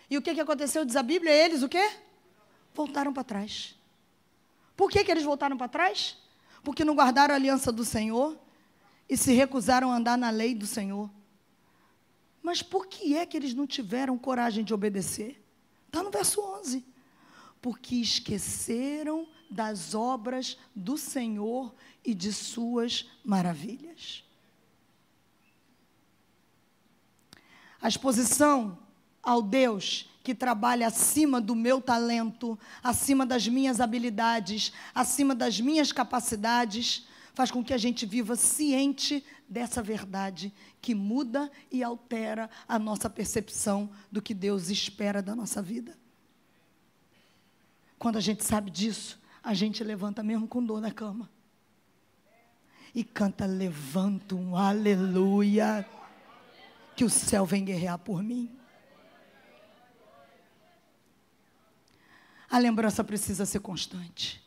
E 0.10 0.18
o 0.18 0.22
que, 0.22 0.36
que 0.36 0.42
aconteceu? 0.42 0.86
Diz 0.86 0.96
a 0.96 1.04
Bíblia, 1.04 1.32
eles 1.32 1.64
o 1.64 1.70
quê? 1.70 1.92
Voltaram 2.74 3.12
para 3.12 3.24
trás. 3.24 3.76
Por 4.76 4.92
que, 4.92 5.04
que 5.04 5.12
eles 5.12 5.24
voltaram 5.24 5.58
para 5.58 5.68
trás? 5.68 6.18
Porque 6.64 6.86
não 6.86 6.96
guardaram 6.96 7.34
a 7.34 7.38
aliança 7.38 7.72
do 7.72 7.84
Senhor 7.84 8.38
e 9.10 9.18
se 9.18 9.34
recusaram 9.34 9.92
a 9.92 9.96
andar 9.96 10.18
na 10.18 10.30
lei 10.30 10.54
do 10.54 10.68
Senhor. 10.68 11.10
Mas 12.42 12.62
por 12.62 12.86
que 12.86 13.16
é 13.16 13.26
que 13.26 13.36
eles 13.36 13.54
não 13.54 13.66
tiveram 13.66 14.18
coragem 14.18 14.64
de 14.64 14.74
obedecer? 14.74 15.44
Está 15.88 16.04
no 16.04 16.12
verso 16.12 16.42
11. 16.42 16.86
Porque 17.66 17.96
esqueceram 17.96 19.28
das 19.50 19.96
obras 19.96 20.56
do 20.76 21.00
Senhor 21.00 21.74
e 22.06 22.14
de 22.14 22.32
suas 22.32 23.10
maravilhas. 23.24 24.24
A 27.82 27.88
exposição 27.88 28.78
ao 29.20 29.42
Deus 29.42 30.08
que 30.24 30.36
trabalha 30.36 30.86
acima 30.86 31.42
do 31.42 31.56
meu 31.56 31.82
talento, 31.82 32.56
acima 32.84 33.26
das 33.26 33.48
minhas 33.48 33.82
habilidades, 33.82 34.72
acima 34.94 35.34
das 35.34 35.60
minhas 35.60 35.92
capacidades, 35.92 37.08
faz 37.34 37.50
com 37.50 37.64
que 37.64 37.74
a 37.74 37.80
gente 37.80 38.06
viva 38.06 38.36
ciente 38.36 39.26
dessa 39.50 39.82
verdade 39.82 40.54
que 40.80 40.94
muda 40.94 41.52
e 41.72 41.82
altera 41.84 42.48
a 42.68 42.78
nossa 42.78 43.10
percepção 43.10 43.90
do 44.12 44.22
que 44.22 44.36
Deus 44.36 44.70
espera 44.70 45.20
da 45.20 45.36
nossa 45.36 45.64
vida. 45.64 46.05
Quando 48.06 48.18
a 48.18 48.22
gente 48.22 48.46
sabe 48.46 48.70
disso, 48.70 49.20
a 49.44 49.56
gente 49.56 49.84
levanta 49.84 50.22
mesmo 50.22 50.48
com 50.48 50.64
dor 50.64 50.80
na 50.80 50.92
cama. 50.92 51.28
E 52.94 53.04
canta, 53.04 53.48
levanta 53.48 54.36
um 54.36 54.56
aleluia, 54.56 55.84
que 56.96 57.04
o 57.04 57.10
céu 57.10 57.48
vem 57.48 57.66
guerrear 57.66 57.98
por 57.98 58.22
mim. 58.22 58.56
A 62.48 62.60
lembrança 62.60 63.04
precisa 63.04 63.44
ser 63.44 63.62
constante. 63.62 64.40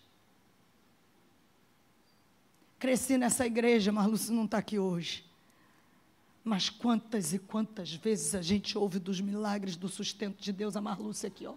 Cresci 2.78 3.18
nessa 3.18 3.44
igreja, 3.44 3.90
mas 3.90 4.06
Lúcio 4.06 4.32
não 4.32 4.44
está 4.44 4.58
aqui 4.58 4.78
hoje. 4.78 5.28
Mas 6.44 6.70
quantas 6.70 7.32
e 7.32 7.40
quantas 7.40 7.92
vezes 7.92 8.36
a 8.36 8.40
gente 8.40 8.78
ouve 8.78 9.00
dos 9.00 9.20
milagres 9.20 9.74
do 9.74 9.88
sustento 9.88 10.40
de 10.40 10.52
Deus, 10.52 10.76
a 10.76 10.80
Marlúcia 10.80 11.26
aqui, 11.26 11.44
ó, 11.44 11.56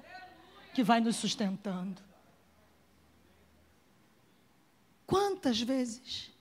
que 0.73 0.84
vai 0.84 0.99
nos 0.99 1.15
sustentando. 1.15 2.01
Quantas 5.05 5.60
vezes? 5.60 6.31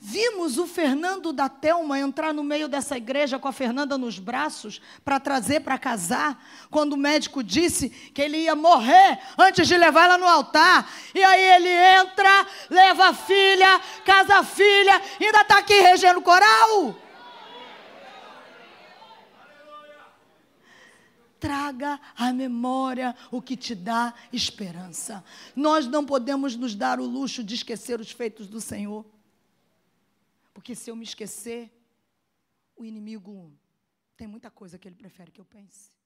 Vimos 0.00 0.58
o 0.58 0.66
Fernando 0.66 1.32
da 1.32 1.48
Telma 1.48 1.98
entrar 1.98 2.32
no 2.32 2.44
meio 2.44 2.68
dessa 2.68 2.96
igreja 2.96 3.36
com 3.36 3.48
a 3.48 3.52
Fernanda 3.52 3.98
nos 3.98 4.20
braços 4.20 4.80
para 5.04 5.18
trazer 5.18 5.60
para 5.60 5.76
casar, 5.76 6.40
quando 6.70 6.92
o 6.92 6.96
médico 6.96 7.42
disse 7.42 7.90
que 7.90 8.22
ele 8.22 8.38
ia 8.38 8.54
morrer 8.54 9.18
antes 9.36 9.66
de 9.66 9.76
levá-la 9.76 10.16
no 10.16 10.26
altar. 10.26 10.88
E 11.12 11.22
aí 11.22 11.42
ele 11.42 11.68
entra, 11.68 12.46
leva 12.70 13.08
a 13.08 13.14
filha, 13.14 13.80
casa 14.04 14.36
a 14.36 14.44
filha, 14.44 15.02
ainda 15.20 15.40
está 15.40 15.58
aqui 15.58 15.80
regendo 15.80 16.22
coral. 16.22 16.96
Traga 21.38 22.00
à 22.16 22.32
memória 22.32 23.14
o 23.30 23.40
que 23.40 23.56
te 23.56 23.74
dá 23.74 24.14
esperança. 24.32 25.24
Nós 25.54 25.86
não 25.86 26.04
podemos 26.04 26.56
nos 26.56 26.74
dar 26.74 27.00
o 27.00 27.06
luxo 27.06 27.42
de 27.44 27.54
esquecer 27.54 28.00
os 28.00 28.10
feitos 28.10 28.46
do 28.46 28.60
Senhor. 28.60 29.04
Porque 30.52 30.74
se 30.74 30.90
eu 30.90 30.96
me 30.96 31.04
esquecer, 31.04 31.70
o 32.76 32.84
inimigo 32.84 33.52
tem 34.16 34.26
muita 34.26 34.50
coisa 34.50 34.78
que 34.78 34.88
ele 34.88 34.96
prefere 34.96 35.30
que 35.30 35.40
eu 35.40 35.44
pense. 35.44 35.97